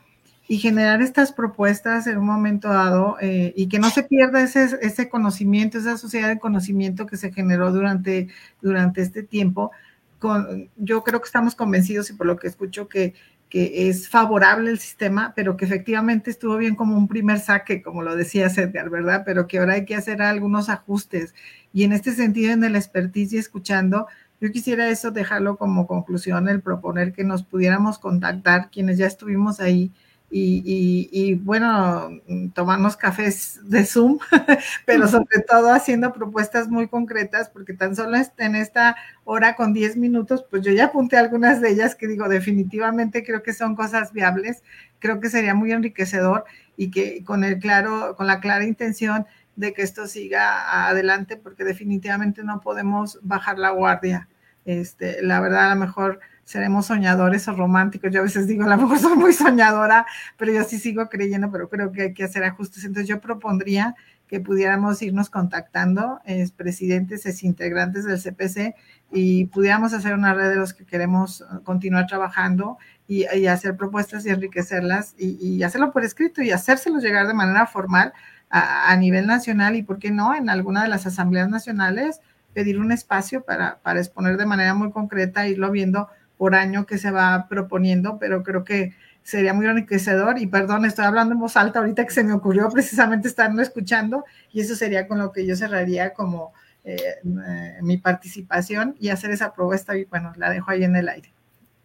[0.48, 4.78] y generar estas propuestas en un momento dado eh, y que no se pierda ese,
[4.82, 8.30] ese, conocimiento, esa sociedad de conocimiento que se generó durante,
[8.62, 9.72] durante este tiempo.
[10.20, 13.14] Con, yo creo que estamos convencidos y por lo que escucho que
[13.50, 18.04] que es favorable el sistema, pero que efectivamente estuvo bien como un primer saque, como
[18.04, 19.24] lo decía Edgar, ¿verdad?
[19.26, 21.34] Pero que ahora hay que hacer algunos ajustes.
[21.74, 24.08] Y en este sentido, en el expertise y escuchando,
[24.42, 29.60] yo quisiera eso dejarlo como conclusión, el proponer que nos pudiéramos contactar quienes ya estuvimos
[29.60, 29.92] ahí
[30.30, 32.10] y, bueno,
[32.54, 34.20] tomarnos cafés de Zoom,
[34.86, 39.96] pero sobre todo haciendo propuestas muy concretas, porque tan solo en esta hora con 10
[39.98, 44.12] minutos, pues yo ya apunté algunas de ellas que digo, definitivamente creo que son cosas
[44.12, 44.64] viables,
[45.00, 46.46] creo que sería muy enriquecedor
[46.76, 49.26] y que con el claro, con la clara intención
[49.56, 54.30] de que esto siga adelante, porque definitivamente no podemos bajar la guardia.
[54.66, 58.10] Este, la verdad, a lo mejor seremos soñadores o románticos.
[58.10, 60.06] Yo a veces digo, a lo mejor soy muy soñadora,
[60.38, 62.86] pero yo sí sigo creyendo, pero creo que hay que hacer ajustes.
[62.86, 63.96] Entonces yo propondría
[64.30, 68.76] que pudiéramos irnos contactando, es presidentes, es integrantes del CPC,
[69.12, 72.78] y pudiéramos hacer una red de los que queremos uh, continuar trabajando
[73.10, 78.14] y, hacer propuestas y enriquecerlas y, hacerlo por escrito y hacérselos llegar de manera formal
[78.50, 82.22] a, a, nivel nacional y, ¿por qué no?, en alguna de las asambleas nacionales
[82.54, 86.98] pedir un espacio para, para exponer de manera muy concreta, irlo viendo por año que
[86.98, 88.94] se va proponiendo, pero creo que
[89.24, 92.70] sería muy enriquecedor y perdón, estoy hablando en voz alta ahorita que se me ocurrió
[92.70, 94.24] precisamente estarlo escuchando
[94.54, 96.54] y eso sería con lo que yo cerraría como
[96.86, 96.96] eh,
[97.26, 101.34] eh, mi participación y hacer esa propuesta y bueno, la dejo ahí en el aire.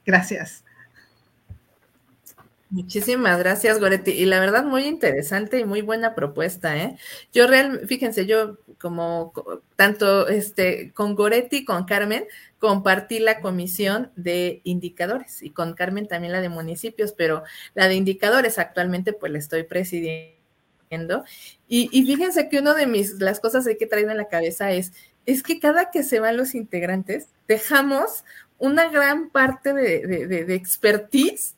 [0.07, 0.65] Gracias.
[2.71, 4.13] Muchísimas gracias, Goretti.
[4.13, 6.97] Y la verdad, muy interesante y muy buena propuesta, ¿eh?
[7.31, 9.33] Yo real, fíjense, yo como
[9.77, 12.25] tanto este con Goretti con Carmen
[12.63, 17.43] compartí la comisión de indicadores y con Carmen también la de municipios, pero
[17.75, 21.25] la de indicadores actualmente pues la estoy presidiendo.
[21.67, 24.93] Y, fíjense que una de mis, las cosas que he traído en la cabeza es,
[25.27, 28.25] es que cada que se van los integrantes, dejamos
[28.59, 31.57] una gran parte de, de, de expertise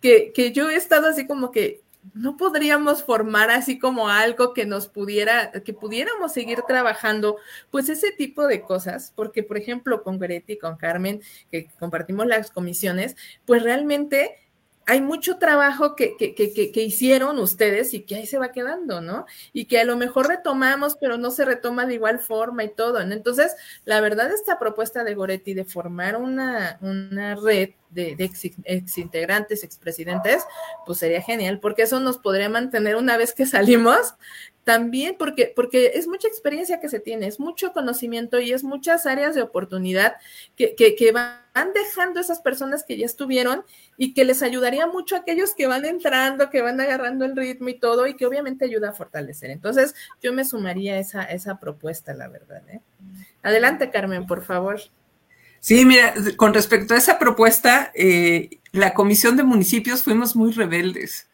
[0.00, 1.80] que, yo he estado así como que
[2.14, 7.36] no podríamos formar así como algo que nos pudiera, que pudiéramos seguir trabajando,
[7.70, 11.20] pues ese tipo de cosas, porque por ejemplo con Gretti, con Carmen,
[11.50, 14.36] que compartimos las comisiones, pues realmente
[14.86, 19.00] hay mucho trabajo que, que, que, que, hicieron ustedes y que ahí se va quedando,
[19.00, 19.26] ¿no?
[19.52, 23.00] Y que a lo mejor retomamos, pero no se retoma de igual forma y todo.
[23.00, 28.44] Entonces, la verdad, esta propuesta de Goretti de formar una, una red de, de ex,
[28.64, 30.44] ex, integrantes, expresidentes,
[30.86, 34.14] pues sería genial, porque eso nos podría mantener una vez que salimos
[34.66, 39.06] también porque, porque es mucha experiencia que se tiene, es mucho conocimiento y es muchas
[39.06, 40.16] áreas de oportunidad
[40.56, 43.62] que, que, van dejando esas personas que ya estuvieron
[43.96, 47.68] y que les ayudaría mucho a aquellos que van entrando, que van agarrando el ritmo
[47.68, 49.50] y todo, y que obviamente ayuda a fortalecer.
[49.50, 52.68] Entonces, yo me sumaría a esa, esa propuesta, la verdad.
[52.68, 52.80] ¿eh?
[53.44, 54.80] Adelante, Carmen, por favor.
[55.60, 61.28] Sí, mira, con respecto a esa propuesta, eh, la Comisión de Municipios fuimos muy rebeldes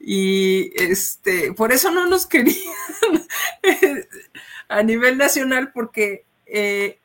[0.00, 2.56] y este, por eso no nos querían
[4.68, 6.98] a nivel nacional, porque eh,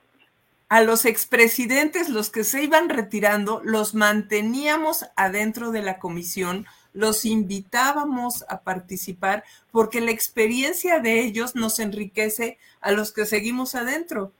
[0.69, 7.25] a los expresidentes, los que se iban retirando, los manteníamos adentro de la comisión, los
[7.25, 14.33] invitábamos a participar, porque la experiencia de ellos nos enriquece a los que seguimos adentro.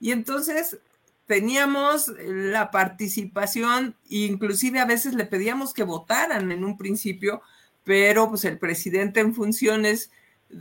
[0.00, 0.78] Y entonces
[1.26, 7.42] teníamos la participación, inclusive a veces le pedíamos que votaran en un principio,
[7.90, 10.12] pero pues el presidente en funciones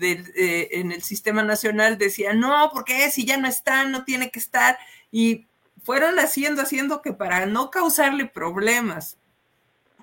[0.01, 4.39] eh, en el sistema nacional decía, no, porque si ya no está, no tiene que
[4.39, 4.79] estar,
[5.11, 5.45] y
[5.83, 9.17] fueron haciendo, haciendo que para no causarle problemas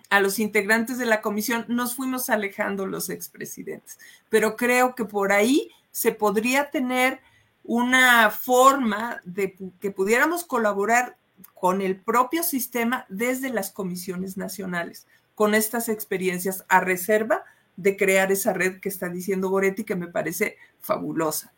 [0.09, 3.99] a los integrantes de la comisión, nos fuimos alejando los expresidentes.
[4.29, 7.19] Pero creo que por ahí se podría tener
[7.65, 11.17] una forma de que pudiéramos colaborar
[11.55, 17.45] con el propio sistema desde las comisiones nacionales, con estas experiencias a reserva
[17.77, 21.53] de crear esa red que está diciendo Goretti, que me parece fabulosa.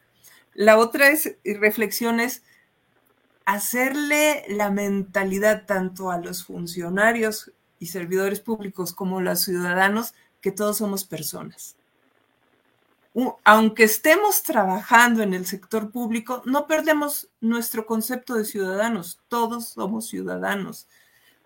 [0.52, 2.42] La otra es, reflexión es
[3.46, 10.52] hacerle la mentalidad tanto a los funcionarios y servidores públicos como a los ciudadanos que
[10.52, 11.78] todos somos personas
[13.44, 19.20] aunque estemos trabajando en el sector público, no perdemos nuestro concepto de ciudadanos.
[19.28, 20.86] Todos somos ciudadanos.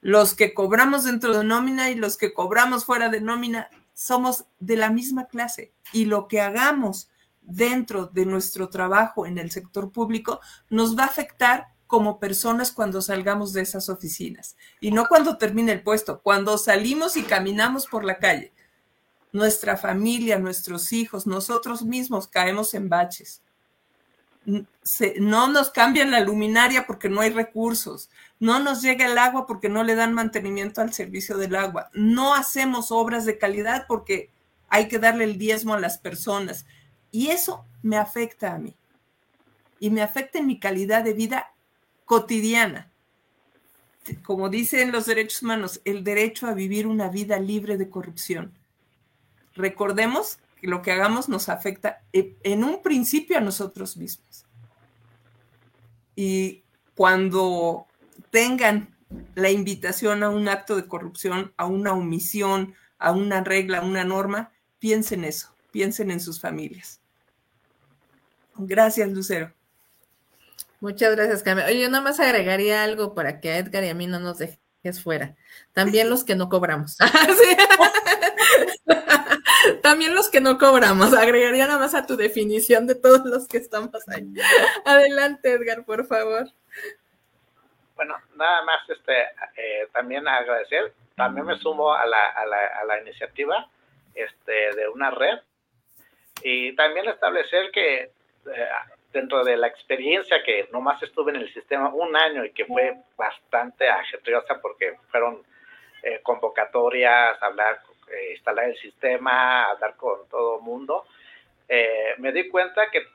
[0.03, 4.77] Los que cobramos dentro de nómina y los que cobramos fuera de nómina somos de
[4.77, 5.73] la misma clase.
[5.95, 7.09] Y lo que hagamos
[7.41, 13.01] dentro de nuestro trabajo en el sector público nos va a afectar como personas cuando
[13.01, 14.57] salgamos de esas oficinas.
[14.81, 18.53] Y no cuando termine el puesto, cuando salimos y caminamos por la calle
[19.33, 23.43] nuestra familia, nuestros hijos, nosotros mismos caemos en baches.
[25.20, 28.11] no nos cambian la luminaria porque no hay recursos,
[28.43, 32.35] no nos llega el agua porque no le dan mantenimiento al servicio del agua, no
[32.35, 34.31] hacemos obras de calidad porque
[34.69, 36.66] hay que darle el diezmo a las personas.
[37.10, 38.74] Y eso me afecta a mí.
[39.78, 41.52] Y me afecta en mi calidad de vida
[42.05, 42.90] cotidiana.
[44.24, 48.52] Como dicen los derechos humanos, el derecho a vivir una vida libre de corrupción
[49.55, 54.47] recordemos que lo que hagamos nos afecta en un principio a nosotros mismos.
[56.14, 56.62] Y
[56.94, 57.86] cuando
[58.31, 58.97] tengan
[59.35, 64.05] la invitación a un acto de corrupción, a una omisión, a una regla, a una
[64.05, 67.01] norma, piensen eso, piensen en sus familias.
[68.57, 69.53] Gracias, Lucero.
[70.81, 71.65] Muchas gracias, Carmen.
[71.67, 74.39] Oye, yo nada más agregaría algo para que a Edgar y a mí no nos
[74.39, 75.37] dejes fuera.
[75.73, 76.97] También los que no cobramos.
[79.83, 83.59] También los que no cobramos, agregaría nada más a tu definición de todos los que
[83.59, 84.33] estamos ahí.
[84.85, 86.53] Adelante, Edgar, por favor.
[88.03, 89.16] Bueno, nada más este
[89.57, 93.69] eh, también agradecer, también me sumo a la, a la, a la iniciativa
[94.12, 95.39] este, de una red.
[96.43, 98.69] Y también establecer que eh,
[99.12, 102.97] dentro de la experiencia que nomás estuve en el sistema un año y que fue
[103.16, 105.41] bastante ajetriosa porque fueron
[106.03, 107.79] eh, convocatorias, hablar
[108.33, 111.07] instalar el sistema, hablar con todo el mundo,
[112.19, 113.07] me di cuenta que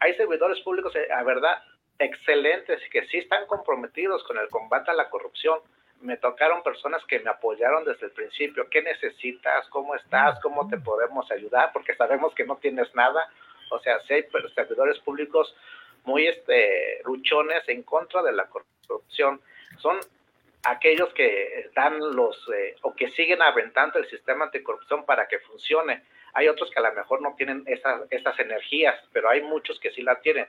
[0.00, 1.62] hay servidores públicos, eh, a verdad,
[1.98, 5.60] excelentes y que sí están comprometidos con el combate a la corrupción.
[6.00, 8.68] Me tocaron personas que me apoyaron desde el principio.
[8.68, 9.68] ¿Qué necesitas?
[9.68, 10.38] ¿Cómo estás?
[10.40, 11.70] ¿Cómo te podemos ayudar?
[11.72, 13.30] Porque sabemos que no tienes nada.
[13.70, 15.54] O sea, si hay servidores públicos
[16.04, 19.40] muy este, luchones en contra de la corrupción.
[19.78, 19.98] Son
[20.64, 26.04] aquellos que dan los eh, o que siguen aventando el sistema anticorrupción para que funcione.
[26.34, 29.90] Hay otros que a lo mejor no tienen esas, esas energías, pero hay muchos que
[29.92, 30.46] sí la tienen.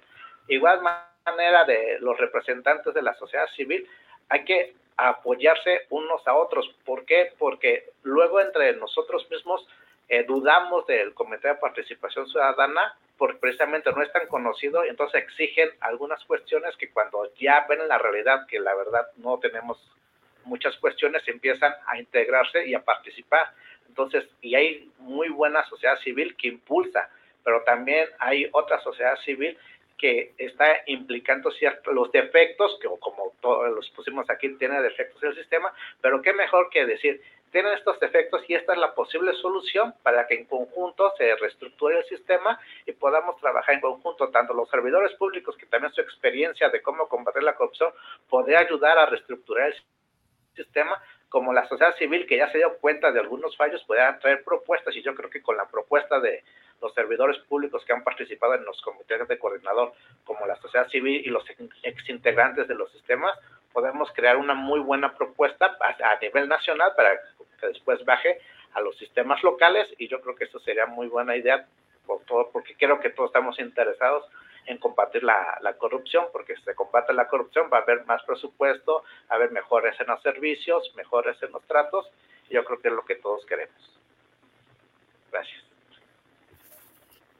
[0.47, 0.81] Igual
[1.25, 3.87] manera de los representantes de la sociedad civil,
[4.29, 6.73] hay que apoyarse unos a otros.
[6.85, 7.33] ¿Por qué?
[7.37, 9.67] Porque luego entre nosotros mismos
[10.07, 15.69] eh, dudamos del Comité de Participación Ciudadana porque precisamente no es tan conocido entonces exigen
[15.79, 19.79] algunas cuestiones que cuando ya ven la realidad que la verdad no tenemos
[20.43, 23.51] muchas cuestiones empiezan a integrarse y a participar.
[23.87, 27.09] Entonces, y hay muy buena sociedad civil que impulsa,
[27.43, 29.57] pero también hay otra sociedad civil
[30.05, 35.33] que está implicando ciertos los defectos, que como todos los pusimos aquí, tiene defectos el
[35.33, 37.19] sistema, pero qué mejor que decir,
[37.51, 41.97] tienen estos defectos y esta es la posible solución para que en conjunto se reestructure
[41.97, 46.69] el sistema y podamos trabajar en conjunto, tanto los servidores públicos, que también su experiencia
[46.69, 47.91] de cómo combatir la corrupción,
[48.29, 49.75] podría ayudar a reestructurar el
[50.55, 54.43] sistema como la sociedad civil que ya se dio cuenta de algunos fallos, pueda traer
[54.43, 54.95] propuestas.
[54.95, 56.43] Y yo creo que con la propuesta de
[56.81, 59.93] los servidores públicos que han participado en los comités de coordinador,
[60.23, 61.43] como la sociedad civil y los
[61.83, 63.37] exintegrantes de los sistemas,
[63.73, 67.19] podemos crear una muy buena propuesta a, nivel nacional para
[67.59, 68.39] que después baje
[68.73, 71.65] a los sistemas locales y yo creo que eso sería muy buena idea
[72.05, 74.25] por todo, porque creo que todos estamos interesados
[74.65, 79.03] en combatir la, corrupción, porque si se combate la corrupción va a haber más presupuesto,
[79.29, 82.09] va a haber mejores en los servicios, mejores en los tratos,
[82.49, 83.99] y yo creo que es lo que todos queremos.
[85.31, 85.74] Gracias.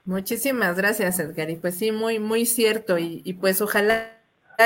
[0.06, 1.50] Muchísimas gracias, Edgar.
[1.50, 2.96] Y pues sí, muy, muy cierto.
[2.98, 4.16] Y, y pues ojalá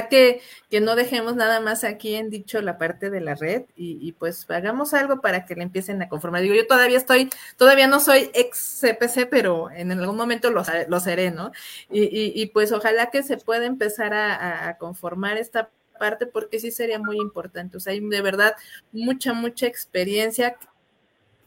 [0.09, 0.41] que,
[0.71, 4.49] que no dejemos nada más aquí en dicho la parte de la red y, pues
[4.51, 6.43] hagamos algo para que le empiecen a conformar.
[6.43, 11.01] Digo, yo todavía estoy, todavía no soy ex CPC, pero en algún momento lo, lo
[11.01, 11.51] seré, ¿no?
[11.91, 16.99] Y, y, pues ojalá que se pueda empezar a, conformar esta parte porque sí sería
[16.99, 17.77] muy importante.
[17.77, 18.55] O sea, hay de verdad
[18.93, 20.57] mucha, mucha experiencia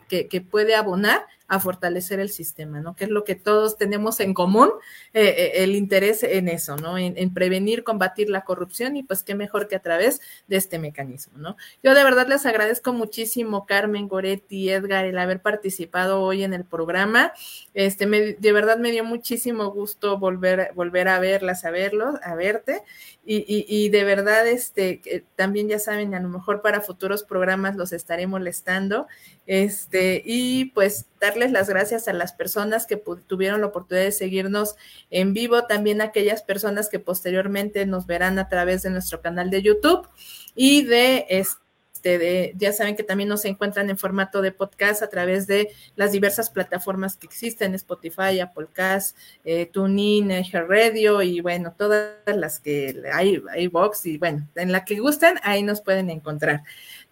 [0.09, 2.95] que, que puede abonar a fortalecer el sistema, ¿no?
[2.95, 4.69] Que es lo que todos tenemos en común,
[5.13, 6.97] eh, eh, el interés en eso, ¿no?
[6.97, 11.37] En, prevenir, combatir la corrupción y pues qué mejor que a través de este mecanismo,
[11.37, 11.57] ¿no?
[11.83, 16.65] Yo de verdad les agradezco muchísimo, Carmen, Goretti, Edgar, el haber participado hoy en el
[16.65, 17.33] programa.
[17.73, 22.83] Este, de verdad me dio muchísimo gusto volver, volver a verlas, a verlos, a verte.
[23.25, 27.93] Y, y, de verdad, este, también ya saben, a lo mejor para futuros programas los
[27.93, 29.07] estaré molestando.
[29.45, 34.75] Este, y pues darles las gracias a las personas que tuvieron la oportunidad de seguirnos
[35.09, 39.49] en vivo, también a aquellas personas que posteriormente nos verán a través de nuestro canal
[39.49, 40.05] de YouTube
[40.53, 45.09] y de este, de, ya saben que también nos encuentran en formato de podcast a
[45.09, 51.73] través de las diversas plataformas que existen, Spotify, Apple Cast, eh, TuneIn, Radio y bueno,
[51.77, 56.09] todas las que hay, hay Box y bueno, en la que gusten, ahí nos pueden
[56.09, 56.63] encontrar.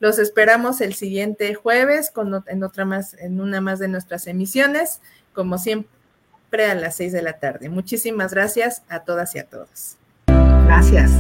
[0.02, 2.12] Los esperamos el siguiente jueves
[2.48, 5.00] en otra más, en una más de nuestras emisiones,
[5.32, 7.70] como siempre a las seis de la tarde.
[7.70, 9.98] Muchísimas gracias a todas y a todos.
[10.66, 11.12] Gracias.